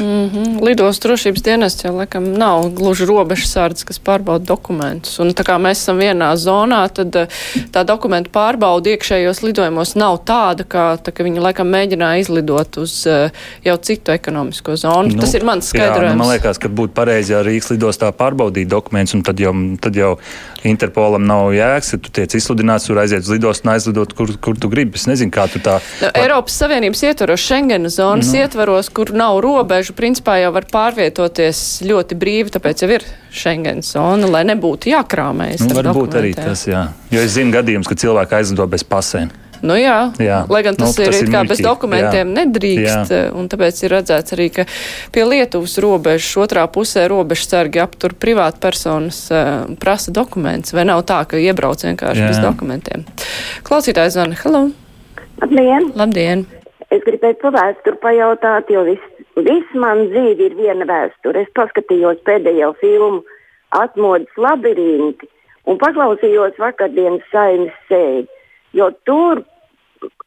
Mm 0.00 0.30
-hmm. 0.30 0.64
Lidos 0.64 1.00
drošības 1.00 1.42
dienests 1.42 1.84
jau 1.84 1.96
laikam 1.96 2.32
nav 2.32 2.68
gluži 2.70 3.06
robežsardze, 3.06 3.84
kas 3.84 4.00
pārbauda 4.00 4.44
dokumentus. 4.44 5.18
Un 5.18 5.30
tā 5.30 5.42
kā 5.44 5.58
mēs 5.58 5.70
esam 5.70 5.98
vienā 5.98 6.36
zonā, 6.36 6.88
tad 6.88 7.16
eh, 7.16 7.26
tā 7.72 7.84
dokumentu 7.84 8.30
pārbauda 8.30 8.90
iekšējos 8.90 9.42
lidojumos 9.42 9.94
nav 9.94 10.18
tāda, 10.24 10.64
kā 10.64 10.98
tā, 11.02 11.12
ka 11.12 11.24
viņi 11.24 11.40
laikam 11.40 11.68
mēģināja 11.68 12.20
izlidot 12.20 12.76
uz 12.76 13.06
uh, 13.06 13.30
jau 13.64 13.76
citu 13.76 14.12
ekonomisko 14.12 14.76
zonu. 14.76 15.08
Nu, 15.08 15.20
Tas 15.20 15.34
ir 15.34 15.44
mans 15.44 15.68
skaidrojums. 15.68 16.10
Jā, 16.10 16.12
nu, 16.12 16.18
man 16.18 16.28
liekas, 16.28 16.58
ka 16.58 16.68
būtu 16.68 16.92
pareizi, 16.94 17.32
ja 17.32 17.42
Rīgas 17.42 17.70
lidostā 17.70 18.12
pārbaudīt 18.12 18.68
dokumentus, 18.68 19.14
un 19.14 19.22
tad 19.22 19.40
jau, 19.40 19.54
tad 19.80 19.96
jau 19.96 20.16
Interpolam 20.66 21.26
nav 21.26 21.52
jēgas, 21.54 21.92
ja 21.92 21.98
tu 22.02 22.10
tiec 22.10 22.34
izsludināts, 22.34 22.88
tur 22.88 22.98
aiziet 22.98 23.22
uz 23.22 23.30
lidostu 23.30 23.68
un 23.68 23.72
aizlidot, 23.74 24.12
kur, 24.18 24.32
kur 24.42 24.58
tu 24.58 24.70
gribi. 24.72 24.98
Es 24.98 25.06
nezinu, 25.06 25.30
kā 25.34 25.46
tu 25.52 25.60
tā. 25.62 25.78
Nu, 26.02 26.10
Eiropas 26.18 26.56
Savienības 26.58 27.02
ietvaros, 27.06 27.44
Schengenas 27.46 27.98
zonas 28.00 28.32
nu. 28.32 28.40
ietvaros, 28.40 28.90
kur 28.90 29.12
nav 29.14 29.38
robežu 29.44 29.85
robežu 29.86 29.94
principā 29.94 30.40
jau 30.40 30.52
var 30.52 30.66
pārvietoties 30.66 31.82
ļoti 31.86 32.16
brīvi, 32.18 32.50
tāpēc 32.50 32.82
jau 32.82 32.90
ir 32.90 33.04
Schengen 33.30 33.82
zona, 33.82 34.26
lai 34.26 34.44
nebūtu 34.44 34.90
jākrāmējas. 34.90 35.66
Nu, 35.68 35.76
varbūt 35.78 36.16
arī 36.18 36.34
tas, 36.34 36.66
jā. 36.66 36.92
Jo 37.10 37.22
es 37.22 37.36
zinu 37.36 37.52
gadījumus, 37.54 37.86
ka 37.86 37.94
cilvēki 37.94 38.34
aizlido 38.40 38.66
bez 38.66 38.82
pasēm. 38.82 39.30
Nu 39.62 39.72
jā, 39.72 40.12
jā, 40.20 40.42
lai 40.52 40.60
gan 40.62 40.76
tas, 40.76 40.92
nu, 40.92 41.04
tas 41.06 41.16
ir, 41.16 41.24
ir 41.24 41.30
kā 41.32 41.40
bez 41.48 41.62
dokumentiem 41.64 42.28
jā. 42.28 42.34
nedrīkst, 42.44 43.10
jā. 43.10 43.20
un 43.32 43.48
tāpēc 43.48 43.78
ir 43.86 43.94
redzēts 43.94 44.34
arī, 44.36 44.50
ka 44.52 44.66
pie 45.14 45.24
Lietuvas 45.24 45.78
robežas 45.80 46.28
otrā 46.42 46.66
pusē 46.68 47.06
robežsargi 47.08 47.80
aptur 47.80 48.12
privātu 48.20 48.60
personas 48.60 49.22
uh, 49.32 49.64
prasa 49.80 50.12
dokumentus, 50.12 50.76
vai 50.76 50.84
nav 50.84 51.06
tā, 51.08 51.22
ka 51.30 51.40
iebrauc 51.40 51.86
vienkārši 51.88 52.26
jā. 52.26 52.28
bez 52.34 52.42
dokumentiem. 52.44 53.08
Klausītājs 53.64 54.18
zvana, 54.18 54.36
hello! 54.44 54.66
Labdien! 55.40 55.90
Labdien! 55.96 56.46
Es 56.96 57.04
gribēju 57.04 57.40
pa 57.42 57.52
vēsturi 57.58 58.00
pajautāt, 58.00 58.72
jo 58.72 58.86
viss 58.88 59.16
Viss 59.36 59.72
man 59.76 60.06
dzīve 60.08 60.48
ir 60.48 60.54
viena 60.56 60.86
vēsture. 60.88 61.42
Es 61.44 61.50
paskatījos 61.56 62.22
pēdējo 62.24 62.72
filmu 62.80 63.20
Atmodas 63.76 64.32
labirinti 64.40 65.28
un 65.68 65.76
paklausījos 65.82 66.56
vakardienas 66.62 67.26
saimnes 67.32 67.74
sēdi. 67.90 68.24
Jo 68.72 68.88
tur 69.04 69.42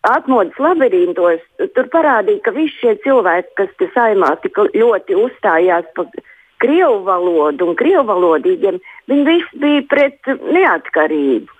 atmodas 0.05 0.57
labirintos, 0.61 1.41
tur 1.73 1.87
parādīja, 1.93 2.43
ka 2.45 2.53
visi 2.53 2.75
šie 2.81 2.95
cilvēki, 3.05 3.55
kas 3.57 3.71
te 3.79 3.87
saimā 3.95 4.33
tik 4.43 4.59
ļoti 4.75 5.17
uzstājās 5.17 5.87
par 5.95 6.09
krievu 6.61 6.99
valodu 7.07 7.69
un 7.69 7.77
krievu 7.79 8.05
valodīgiem, 8.11 8.77
viņi 9.09 9.25
visi 9.25 9.61
bija 9.63 9.85
pret 9.89 10.33
neatkarību. 10.43 11.55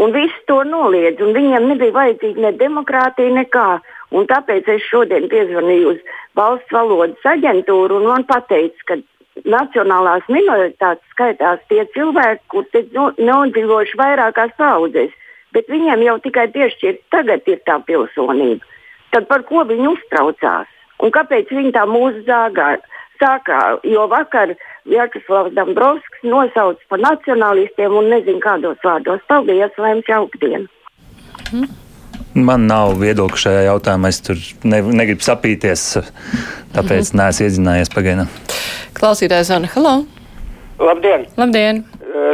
Un 0.00 0.14
viss 0.16 0.46
to 0.48 0.62
noliedz, 0.66 1.20
un 1.22 1.36
viņiem 1.36 1.68
nebija 1.74 1.94
vajadzīga 1.98 2.46
ne 2.46 2.54
demokrātija, 2.62 3.34
nekā. 3.42 3.68
Un 4.14 4.28
tāpēc 4.30 4.68
es 4.70 4.84
šodien 4.86 5.26
piezvanīju 5.30 5.94
uz 5.94 6.14
valsts 6.38 6.74
valodas 6.74 7.26
aģentūru 7.26 7.98
un 7.98 8.06
man 8.12 8.26
teica, 8.28 8.86
ka 8.86 8.98
nacionālās 9.42 10.26
minoritātes 10.30 11.10
skaitās 11.14 11.62
tie 11.68 11.82
cilvēki, 11.96 12.44
kuriem 12.52 12.86
ir 13.18 13.26
nodzīvojuši 13.28 13.98
vairākās 13.98 14.54
paudzēs, 14.60 15.10
bet 15.52 15.70
viņiem 15.70 16.06
jau 16.06 16.16
tikai 16.22 16.46
piešķirt 16.54 17.02
tagad 17.10 17.50
ir 17.50 17.60
tā 17.66 17.80
pilsonība. 17.88 18.62
Tad 19.14 19.26
par 19.30 19.44
ko 19.48 19.64
viņi 19.66 19.90
uztraucās? 19.94 20.70
Un 21.02 21.10
kāpēc 21.14 21.50
viņi 21.50 21.74
tā 21.74 21.84
mūsu 21.90 22.24
zāgā? 22.28 22.76
Sākā, 23.22 23.60
jo 23.86 24.08
vakar 24.10 24.56
Vjačeslavs 24.90 25.54
Dombrovskis 25.54 26.26
nosauca 26.26 26.90
par 26.90 27.02
nacionālistiem 27.04 27.94
un 27.94 28.10
nezinu 28.10 28.42
kādos 28.42 28.82
vārdos. 28.84 29.22
Paldies, 29.30 29.78
lai 29.78 29.94
jums 29.94 30.10
jauka 30.10 30.42
diena! 30.42 31.74
Man 32.34 32.66
nav 32.66 32.96
viedokļa 32.98 33.40
šajā 33.44 33.64
jautājumā. 33.68 34.10
Es 34.10 34.18
tur 34.26 34.38
ne, 34.66 34.80
negribu 34.82 35.22
sapīties, 35.22 35.84
tāpēc 36.74 37.12
mm. 37.12 37.18
neesmu 37.20 37.46
iedzinājies 37.46 37.92
pagaidām. 37.94 38.30
Klausītājs 38.98 39.52
Anna, 39.54 39.70
hello! 39.76 39.92
Labdien! 40.82 41.28
Labdien. 41.38 41.84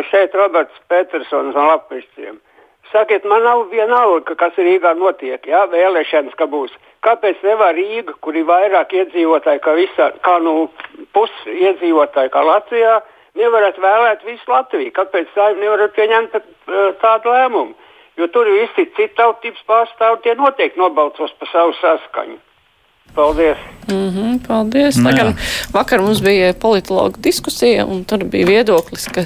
Šeit 0.09 0.33
Roberts 0.37 0.81
Petersons 0.89 1.53
no 1.57 1.67
Latvijas. 1.69 2.39
Sakiet, 2.91 3.27
man 3.29 3.45
nav 3.45 3.67
vienalga, 3.71 4.35
kas 4.41 4.57
Rīgā 4.59 4.95
notiek, 4.99 5.45
jā, 5.47 5.67
vēlēšanas, 5.71 6.35
ka 6.39 6.49
būs. 6.51 6.73
Kāpēc 7.05 7.45
nevar 7.45 7.77
Rīga, 7.77 8.17
kur 8.25 8.37
ir 8.37 8.49
vairāk 8.49 8.97
iedzīvotāji, 8.97 9.61
kā, 9.65 9.77
visā, 9.79 10.09
kā 10.25 10.39
nu, 10.43 10.67
pusi 11.15 11.61
iedzīvotāji 11.69 12.33
kā 12.33 12.43
Latvijā, 12.49 12.97
nevarat 13.39 13.79
vēlēt 13.85 14.25
visu 14.27 14.49
Latviju? 14.51 14.97
Kāpēc 14.97 15.31
tā 15.37 15.53
nevarat 15.61 15.95
pieņemt 15.97 16.41
tādu 17.05 17.37
lēmumu? 17.37 17.77
Jo 18.21 18.29
tur 18.29 18.51
visi 18.53 18.85
citu 18.97 19.17
tautības 19.17 19.63
pārstāvji 19.71 20.23
tie 20.27 20.37
noteikti 20.37 20.81
nobalsos 20.81 21.33
par 21.41 21.49
savu 21.49 21.73
saskaņu. 21.81 22.37
Paldies! 23.15 23.59
Mm 23.89 24.11
-hmm, 24.11 24.35
paldies! 24.47 24.99
Tagad, 25.05 25.33
vakar 25.73 26.03
mums 26.05 26.21
bija 26.23 26.53
politologa 26.55 27.19
diskusija, 27.19 27.87
un 27.87 28.05
tur 28.05 28.25
bija 28.25 28.47
viedoklis, 28.47 29.09
ka 29.09 29.25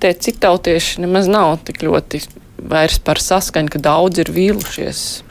tie 0.00 0.12
citautieši 0.12 1.00
nemaz 1.00 1.28
nav 1.28 1.56
tik 1.64 1.82
ļoti 1.82 2.20
vairs 2.58 2.98
par 2.98 3.20
saskaņu, 3.22 3.70
ka 3.72 3.78
daudz 3.78 4.18
ir 4.18 4.32
vīlušies. 4.34 5.22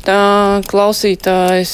Tā 0.00 0.62
klausītājs 0.64 1.72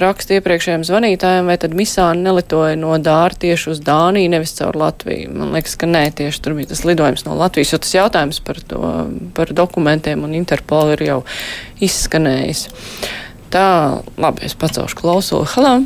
raksta 0.00 0.38
iepriekšējiem 0.38 0.84
zvanītājiem, 0.88 1.50
vai 1.50 1.58
tad 1.60 1.74
misāni 1.76 2.24
nelitoja 2.24 2.78
no 2.80 2.94
Dāra 3.04 3.36
tieši 3.36 3.74
uz 3.74 3.82
Dāniju, 3.84 4.30
nevis 4.32 4.56
caur 4.56 4.78
Latviju. 4.80 5.28
Man 5.36 5.52
liekas, 5.52 5.76
ka 5.80 5.88
nē, 5.90 6.06
tieši 6.16 6.40
tur 6.40 6.56
bija 6.56 6.72
tas 6.72 6.86
lidojums 6.88 7.26
no 7.28 7.36
Latvijas, 7.36 7.74
jo 7.74 7.82
tas 7.84 7.92
jautājums 7.98 8.40
par, 8.46 8.62
to, 8.64 8.80
par 9.36 9.52
dokumentiem 9.52 10.24
un 10.24 10.38
Interpolu 10.40 10.96
ir 10.96 11.06
jau 11.10 11.20
izskanējis. 11.84 12.66
Tā, 13.52 13.68
labi, 14.16 14.48
es 14.48 14.56
pacelšu 14.56 14.96
klausuli. 15.02 15.52
Halo! 15.52 15.80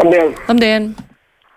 Labdien! 0.00 0.34
Labdien. 0.48 0.94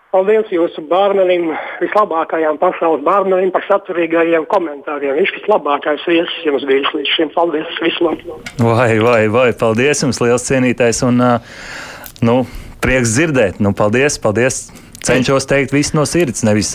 Paldies 0.10 0.48
jūsu 0.50 0.82
bērnam, 0.89 1.52
vislabākajam 1.78 2.58
pasaules 2.58 3.04
bērnam 3.06 3.52
par 3.54 3.62
saturīgajiem 3.67 4.48
komentāriem. 4.50 5.19
Viņš 5.19 5.34
vislabākais 5.36 6.08
viesis 6.10 6.48
jums 6.48 6.65
bijis 6.65 6.89
līdz 6.95 7.12
šim. 7.13 7.30
Paldies! 7.36 7.76
Vislabāk! 7.86 8.39
Vai, 8.58 8.95
vai, 9.06 9.19
vai! 9.30 9.52
Paldies 9.54 10.02
jums, 10.02 10.17
liels 10.26 10.48
cienītais! 10.50 11.04
Un, 11.06 11.22
nu, 12.26 12.36
prieks 12.82 13.13
dzirdēt! 13.19 13.62
Nu, 13.62 13.76
paldies! 13.78 14.17
paldies. 14.17 14.63
Cenšos 15.06 15.45
teikt 15.48 15.78
visu 15.78 15.95
no 15.95 16.08
sirds, 16.10 16.41
nevis 16.43 16.74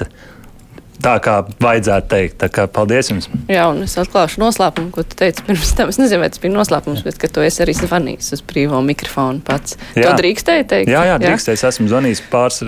tā, 1.02 1.14
kā 1.22 1.36
vajadzētu 1.62 2.08
teikt. 2.10 2.36
Tā 2.42 2.48
kā 2.52 2.66
paldies 2.70 3.10
jums. 3.10 3.28
Jā, 3.50 3.66
un 3.70 3.82
es 3.86 3.96
atklāšu 4.00 4.40
noslēpumu, 4.42 4.90
ko 4.94 5.04
tu 5.06 5.18
teici 5.18 5.44
pirms 5.46 5.72
tam. 5.78 5.90
Es 5.92 5.98
nezinu, 6.00 6.22
vai 6.22 6.30
tas 6.32 6.42
bija 6.42 6.54
noslēpums, 6.54 7.02
bet 7.06 7.18
ka 7.20 7.30
tu 7.32 7.44
esi 7.44 7.62
arī 7.64 7.74
zvanījis 7.78 8.32
uz 8.36 8.42
brīvo 8.46 8.80
mikrofonu 8.86 9.42
pats. 9.46 9.78
Jā. 9.96 10.08
To 10.08 10.14
drīkstēji 10.20 10.66
teikt? 10.70 10.92
Jā, 10.92 11.04
jā, 11.10 11.18
drīkstēji. 11.22 11.60
Es 11.60 11.66
esmu 11.70 11.88
zvanījis 11.92 12.24
pāris, 12.32 12.62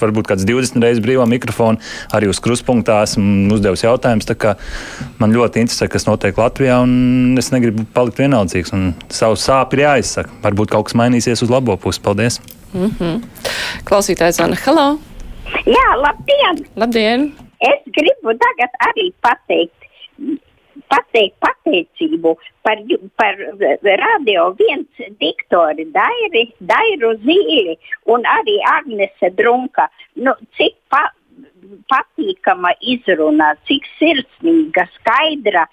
varbūt 0.00 0.30
kāds 0.32 0.46
20 0.48 0.82
reizes 0.84 1.04
brīvā 1.04 1.26
mikrofonu. 1.30 1.82
Arī 2.14 2.30
uz 2.32 2.40
kruspunktā 2.42 3.02
esmu 3.06 3.52
uzdevis 3.56 3.84
jautājumus. 3.86 4.28
Man 5.22 5.34
ļoti 5.34 5.62
interesē, 5.62 5.88
kas 5.90 6.08
notiek 6.08 6.38
Latvijā, 6.38 6.80
un 6.84 7.38
es 7.40 7.52
negribu 7.54 7.86
palikt 7.94 8.22
vienaldzīgs. 8.22 8.74
Savu 9.12 9.38
sāpju 9.38 9.80
ir 9.80 9.86
jāizsaka. 9.86 10.42
Varbūt 10.44 10.74
kaut 10.74 10.90
kas 10.90 10.98
mainīsies 10.98 11.44
uz 11.44 11.52
labo 11.52 11.76
pusi. 11.80 12.02
Paldies! 12.02 12.40
Mm 12.72 12.90
-hmm. 12.98 13.22
Klausītājs 13.84 14.42
Anna, 14.42 14.56
hello! 14.64 14.98
Jā, 15.66 15.88
labdien! 16.00 16.66
Labdien! 16.76 17.32
Es 17.62 17.84
gribu 17.94 18.34
tagad 18.42 18.74
arī 18.88 19.10
pateikt, 19.22 19.88
pateikt 20.90 21.36
pateicību 21.44 22.34
par, 22.66 22.80
par 23.20 23.40
radio 24.02 24.48
viens 24.58 25.06
diktori 25.22 25.86
Dairi, 25.94 26.48
Dairu 26.72 27.14
Zīli 27.22 27.76
un 28.14 28.26
arī 28.26 28.58
Agnese 28.74 29.30
Drunka. 29.38 29.88
Nu, 30.18 30.34
cik 30.58 30.74
pa, 30.90 31.04
patīkama 31.90 32.72
izruna, 32.94 33.52
cik 33.68 33.86
sirsnīga, 33.98 34.86
skaidra, 34.98 35.64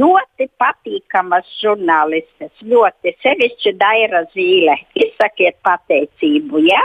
ļoti 0.00 0.48
patīkamas 0.60 1.48
žurnālistes, 1.60 2.52
ļoti 2.64 3.14
sevišķi 3.22 3.74
Daira 3.80 4.24
Zīle. 4.34 4.78
Izsakiet 5.06 5.60
pateicību, 5.66 6.64
ja? 6.70 6.82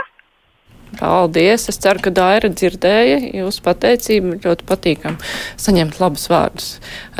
Paldies! 0.98 1.68
Es 1.70 1.78
ceru, 1.80 2.02
ka 2.02 2.10
Daira 2.14 2.50
dzirdēja 2.50 3.20
jūsu 3.38 3.62
pateicību. 3.66 4.40
Ļoti 4.42 4.66
patīkam 4.68 5.18
saņemt 5.60 6.00
labus 6.02 6.26
vārdus 6.32 6.70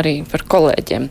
arī 0.00 0.20
par 0.28 0.44
kolēģiem. 0.50 1.08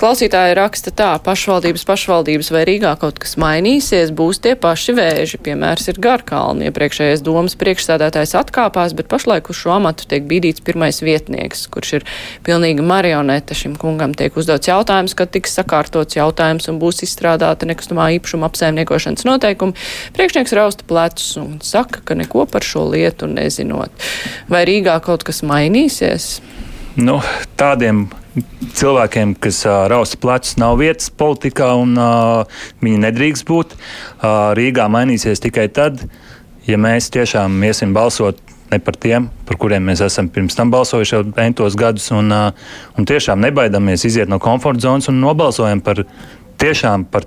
Klausītāji 0.00 0.56
raksta 0.56 0.92
tā, 0.96 1.10
pašvaldības, 1.24 1.84
pašvaldības 1.88 2.50
vai 2.54 2.64
Rīgā 2.68 2.94
kaut 3.00 3.20
kas 3.20 3.36
mainīsies, 3.40 4.12
būs 4.16 4.40
tie 4.44 4.54
paši 4.58 4.94
vēži. 4.96 5.40
Piemērs 5.44 5.90
ir 5.92 6.00
Garkalni. 6.02 6.70
Iepriekšējais 6.70 7.24
domas 7.26 7.56
priekšsādātājs 7.60 8.34
atkāpās, 8.40 8.94
bet 8.96 9.10
pašlaik 9.12 9.50
uz 9.52 9.60
šo 9.60 9.74
amatu 9.76 10.08
tiek 10.10 10.24
bīdīts 10.30 10.64
pirmais 10.64 11.02
vietnieks, 11.04 11.66
kurš 11.72 11.92
ir 12.00 12.08
pilnīga 12.46 12.84
marionete. 12.86 13.56
Šim 13.56 13.76
kungam 13.80 14.16
tiek 14.16 14.36
uzdots 14.40 14.70
jautājums, 14.70 15.16
kad 15.18 15.32
tiks 15.34 15.56
sakārtots 15.58 16.16
jautājums 16.18 16.70
un 16.72 16.80
būs 16.82 17.04
izstrādāta 17.06 17.68
nekustamā 17.68 18.10
īpašuma 18.16 18.48
apsaimniekošanas 18.50 19.26
noteikumi. 19.28 19.76
Priekšnieks 20.16 20.56
rausta 20.56 20.86
plecus 20.88 21.34
un 21.40 21.58
saka, 21.64 21.99
ka 22.04 22.16
neko 22.18 22.46
par 22.50 22.66
šo 22.66 22.86
lietu 22.92 23.28
nezinot. 23.30 23.92
Vai 24.50 24.64
Rīgā 24.68 24.96
kaut 25.04 25.24
kas 25.26 25.42
mainīsies? 25.46 26.38
Nu, 27.00 27.20
tādiem 27.60 28.08
cilvēkiem, 28.78 29.34
kas 29.42 29.62
uh, 29.66 29.86
rausta 29.90 30.18
plecus, 30.20 30.56
nav 30.60 30.78
vietas 30.80 31.10
politikā 31.10 31.72
un 31.78 31.96
uh, 31.98 32.60
viņi 32.82 33.02
nedrīkst 33.06 33.46
būt. 33.48 33.74
Uh, 33.74 34.52
Rīgā 34.58 34.86
mainīsies 34.92 35.42
tikai 35.42 35.68
tad, 35.74 36.04
ja 36.66 36.78
mēs 36.78 37.10
tiešām 37.14 37.58
iesim 37.66 37.94
balsot 37.96 38.40
ne 38.70 38.78
par 38.78 38.94
tiem, 39.02 39.26
par 39.48 39.58
kuriem 39.58 39.88
mēs 39.90 40.02
esam 40.06 40.28
pirms 40.30 40.54
tam 40.58 40.70
balsojuši 40.70 41.16
jau 41.16 41.24
entos 41.42 41.76
gadus, 41.78 42.10
un, 42.14 42.30
uh, 42.30 42.70
un 42.98 43.08
tiešām 43.08 43.42
nebaidamies 43.42 44.06
iziet 44.06 44.30
no 44.30 44.38
komforta 44.42 44.86
zonas 44.86 45.10
un 45.10 45.18
nobalsojam 45.22 45.82
par 45.82 46.04
tiešām 46.60 47.08
par 47.10 47.26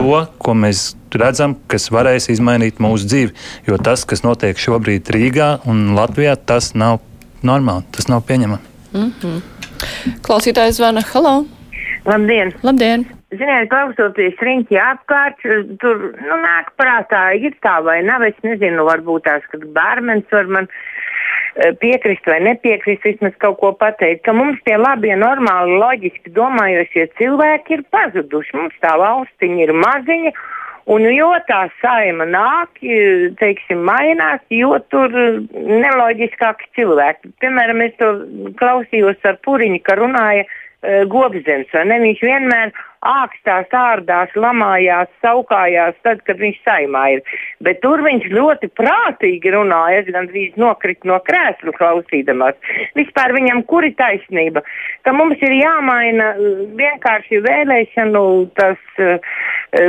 to, 0.00 0.16
ko 0.40 0.54
mēs 0.56 0.94
redzam, 1.20 1.54
kas 1.70 1.90
varēs 1.92 2.30
izmainīt 2.32 2.80
mūsu 2.82 3.08
dzīvi. 3.10 3.36
Jo 3.68 3.78
tas, 3.82 4.06
kas 4.08 4.24
notiek 4.24 4.58
šobrīd 4.60 5.12
Rīgā 5.12 5.52
un 5.68 5.92
Latvijā, 5.98 6.36
tas 6.36 6.72
nav 6.74 7.00
normāli, 7.46 7.86
tas 7.94 8.08
nav 8.08 8.24
pieņemami. 8.28 8.62
Mm 8.94 9.12
-hmm. 9.20 9.40
Klausītājs 10.26 10.80
zvana 10.80 11.02
Halo! 11.12 11.44
Labdien! 12.04 12.52
Labdien! 12.62 13.06
Ziniet, 13.30 13.68
klausoties 13.70 14.40
riņķi 14.42 14.78
apkārt, 14.82 15.36
tur 15.80 15.96
nu, 16.18 16.36
nāk 16.42 16.72
prātā, 16.80 17.30
ir 17.38 17.54
tā 17.62 17.76
vai 17.84 18.00
nav. 18.02 18.24
Es 18.26 18.34
nezinu, 18.42 18.82
varbūt 18.88 19.22
tās, 19.28 19.44
ka 19.52 19.58
bērns 19.76 20.26
var 20.32 20.46
man 20.46 20.66
piekrist 21.80 22.26
vai 22.28 22.38
nepiekrist, 22.44 23.04
vismaz 23.04 23.34
kaut 23.42 23.58
ko 23.60 23.72
pateikt, 23.76 24.24
ka 24.26 24.34
mums 24.36 24.60
tie 24.66 24.78
labie, 24.80 25.12
normāli, 25.18 25.76
loģiski 25.80 26.32
domājošie 26.36 27.10
cilvēki 27.18 27.78
ir 27.78 27.84
pazuduši. 27.92 28.56
Mums 28.56 28.80
tā 28.84 28.96
valstiņa 29.00 29.66
ir 29.66 29.74
maziņa. 29.76 30.34
Un 30.90 31.04
jo 31.06 31.28
tā 31.46 31.60
saima 31.78 32.24
nāk, 32.26 32.80
teiksim, 33.38 33.84
mainās, 33.86 34.40
jo 34.50 34.72
tur 34.90 35.12
neloģiskāki 35.52 36.70
cilvēki. 36.78 37.30
Piemēram, 37.44 37.84
es 37.84 37.94
to 38.00 38.08
klausījos 38.58 39.20
ar 39.28 39.38
Puriņu, 39.44 39.78
ka 39.86 39.94
runāja 40.00 40.48
uh, 40.48 41.04
Gobzens, 41.12 41.70
vai 41.76 41.84
ne? 41.92 42.00
Viņš 42.06 42.24
vienmēr 42.24 42.72
ākstās, 43.06 43.70
ārdās, 43.72 44.32
lamājās, 44.36 45.08
saukājās, 45.24 45.96
tad, 46.04 46.20
kad 46.26 46.40
viņš 46.40 46.58
saimā 46.66 47.04
ir. 47.14 47.22
Bet 47.64 47.80
tur 47.84 48.02
viņš 48.04 48.26
ļoti 48.32 48.68
prātīgi 48.76 49.52
runāja, 49.54 50.02
es 50.02 50.10
gandrīz 50.12 50.56
nokritu 50.60 51.08
no 51.08 51.16
krēsla 51.24 51.72
klausīdamās. 51.78 52.58
Vispār 52.98 53.32
viņam 53.36 53.62
kur 53.70 53.86
ir 53.88 53.96
taisnība? 53.96 54.62
Ka 55.06 55.14
mums 55.16 55.40
ir 55.40 55.54
jāmaina 55.56 56.34
vienkārši 56.76 57.40
vēlēšanu, 57.46 58.24
tas 58.60 59.00
uh, 59.00 59.30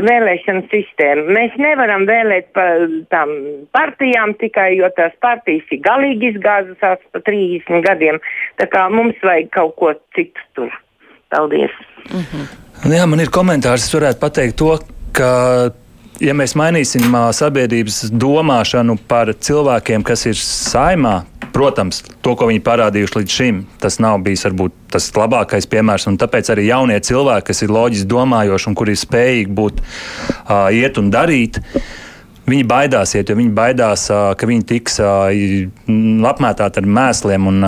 vēlēšanu 0.08 0.64
sistēma. 0.72 1.28
Mēs 1.36 1.58
nevaram 1.60 2.08
vēlēt 2.08 2.52
pa 2.56 2.68
tām 3.12 3.34
partijām 3.76 4.38
tikai, 4.40 4.70
jo 4.80 4.88
tās 4.96 5.16
partijas 5.24 5.68
ir 5.76 5.84
galīgi 5.84 6.32
izgāzušās 6.36 7.04
pa 7.12 7.24
30 7.28 7.84
gadiem. 7.90 8.22
Tā 8.62 8.70
kā 8.72 8.88
mums 8.94 9.20
vajag 9.26 9.52
kaut 9.58 9.76
ko 9.82 9.94
citu 10.16 10.48
tur. 10.56 10.72
Paldies! 11.32 11.72
Mm 12.12 12.26
-hmm. 12.26 12.96
Jā, 12.96 13.06
man 13.06 13.20
ir 13.20 13.30
komentārs. 13.30 13.86
Es 13.86 13.94
varētu 13.94 14.20
pateikt 14.20 14.56
to, 14.58 14.80
ka 15.12 15.30
ja 16.22 16.34
mēs 16.38 16.56
mainīsim 16.58 17.14
sabiedrības 17.34 18.12
domāšanu 18.14 18.98
par 19.08 19.34
cilvēkiem, 19.34 20.04
kas 20.04 20.26
ir 20.26 20.38
saimā, 20.40 21.22
protams, 21.54 22.02
to, 22.22 22.36
ko 22.36 22.48
viņi 22.50 22.64
parādījuši 22.66 23.18
līdz 23.20 23.38
šim, 23.38 23.64
tas 23.82 24.00
nav 24.00 24.22
bijis 24.26 24.46
varbūt 24.48 24.76
tas 24.94 25.10
labākais 25.18 25.68
piemērs. 25.72 26.08
Tāpēc 26.22 26.52
arī 26.54 26.68
jaunie 26.70 27.00
cilvēki, 27.00 27.48
kas 27.52 27.62
ir 27.62 27.74
loģiski 27.76 28.10
domājoši 28.12 28.72
un 28.72 28.78
kuri 28.80 28.96
ir 28.96 29.02
spējīgi 29.02 29.58
būt, 29.62 29.82
uh, 29.82 30.70
iet 30.74 30.98
un 31.02 31.12
darīt. 31.14 31.62
Viņi 32.50 32.64
baidās 32.66 33.14
iet, 33.16 33.30
jo 33.30 33.36
viņi 33.38 33.52
baidās, 33.54 34.08
ka 34.10 34.48
viņi 34.50 34.64
tiks 34.68 34.98
apmētāti 36.32 36.82
ar 36.82 36.88
mēsliem 36.98 37.48
un 37.52 37.66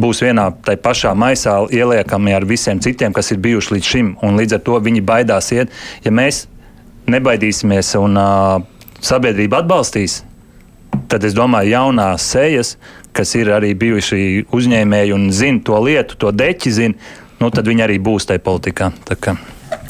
būs 0.00 0.20
vienā 0.22 0.50
tai 0.66 0.76
pašā 0.76 1.14
maisā 1.16 1.56
ieliekami 1.72 2.34
ar 2.36 2.44
visiem 2.48 2.82
citiem, 2.84 3.14
kas 3.16 3.32
ir 3.32 3.40
bijuši 3.40 3.74
līdz 3.74 3.90
šim. 3.94 4.12
Un 4.26 4.36
līdz 4.38 4.58
ar 4.58 4.64
to 4.66 4.76
viņi 4.84 5.02
baidās 5.08 5.50
iet. 5.56 5.72
Ja 6.04 6.12
mēs 6.12 6.44
nebaidīsimies 7.10 7.94
un 7.98 8.20
sabiedrība 9.00 9.64
atbalstīs, 9.64 10.20
tad 11.10 11.24
es 11.24 11.34
domāju, 11.34 11.72
jaunās 11.72 12.28
sejas, 12.34 12.76
kas 13.16 13.34
ir 13.38 13.50
arī 13.56 13.72
bijuši 13.78 14.46
uzņēmēji 14.52 15.16
un 15.16 15.30
zina 15.34 15.64
to 15.64 15.80
lietu, 15.82 16.20
to 16.20 16.30
deķi 16.34 16.76
zina, 16.76 17.12
nu, 17.40 17.50
tad 17.50 17.66
viņi 17.66 17.88
arī 17.88 17.98
būs 17.98 18.28
tajā 18.28 18.44
politikā. 18.44 18.92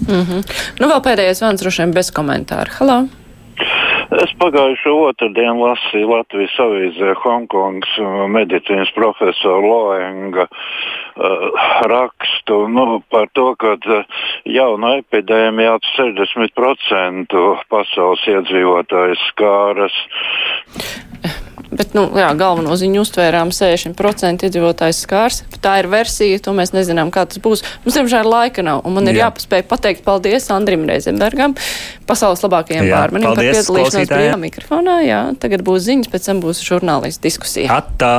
Mm 0.08 0.22
-hmm. 0.24 0.44
Nu, 0.80 0.88
vēl 0.88 1.00
pēdējais 1.04 1.42
vārds 1.42 1.62
droši 1.62 1.82
vien 1.82 1.92
bez 1.92 2.10
komentāra. 2.10 2.70
Halo! 2.78 3.08
Es 4.10 4.32
pagājušo 4.42 4.92
otrdienu 5.06 5.68
lasīju 5.68 6.08
Latvijas 6.10 6.56
avīzē 6.64 7.12
Hongkongas 7.22 7.92
uh, 8.02 8.24
medicīnas 8.34 8.90
profesora 8.96 9.60
Loenga 9.62 10.48
uh, 10.50 11.44
rakstu 11.92 12.56
nu, 12.74 12.86
par 13.06 13.30
to, 13.38 13.52
ka 13.62 13.76
uh, 13.78 14.18
jauna 14.50 14.96
epidēmija 15.04 15.76
ap 15.78 15.86
60% 15.92 17.38
pasaules 17.70 18.26
iedzīvotājs 18.34 19.22
skāras. 19.30 20.02
Bet, 21.70 21.92
nu, 21.94 22.08
jā, 22.18 22.26
galveno 22.34 22.74
ziņu 22.74 23.04
uztvērām 23.04 23.52
60% 23.54 24.46
iedzīvotājs 24.48 25.04
skārs. 25.04 25.42
Tā 25.62 25.76
ir 25.78 25.88
versija, 25.92 26.40
to 26.42 26.54
mēs 26.56 26.72
nezinām, 26.74 27.12
kā 27.14 27.22
tas 27.30 27.38
būs. 27.42 27.62
Mums, 27.84 27.94
diemžēl, 27.94 28.26
laika 28.26 28.64
nav, 28.66 28.82
un 28.88 28.96
man 28.96 29.06
ir 29.06 29.20
jā. 29.20 29.28
jāpaspēj 29.28 29.62
pateikt 29.70 30.02
paldies 30.06 30.50
Andrim 30.50 30.82
Reizenbergam, 30.88 31.54
pasaules 32.10 32.42
labākajiem 32.42 32.90
bārmenim 32.90 33.30
par 33.30 33.44
piedalīšanos 33.44 34.10
brīvā 34.10 34.40
mikrofonā. 34.42 34.98
Jā, 35.06 35.22
tagad 35.38 35.62
būs 35.66 35.86
ziņas, 35.86 36.10
pēc 36.10 36.26
tam 36.32 36.42
būs 36.42 36.64
žurnālistu 36.66 37.28
diskusija. 37.28 37.78
Atā. 37.78 38.14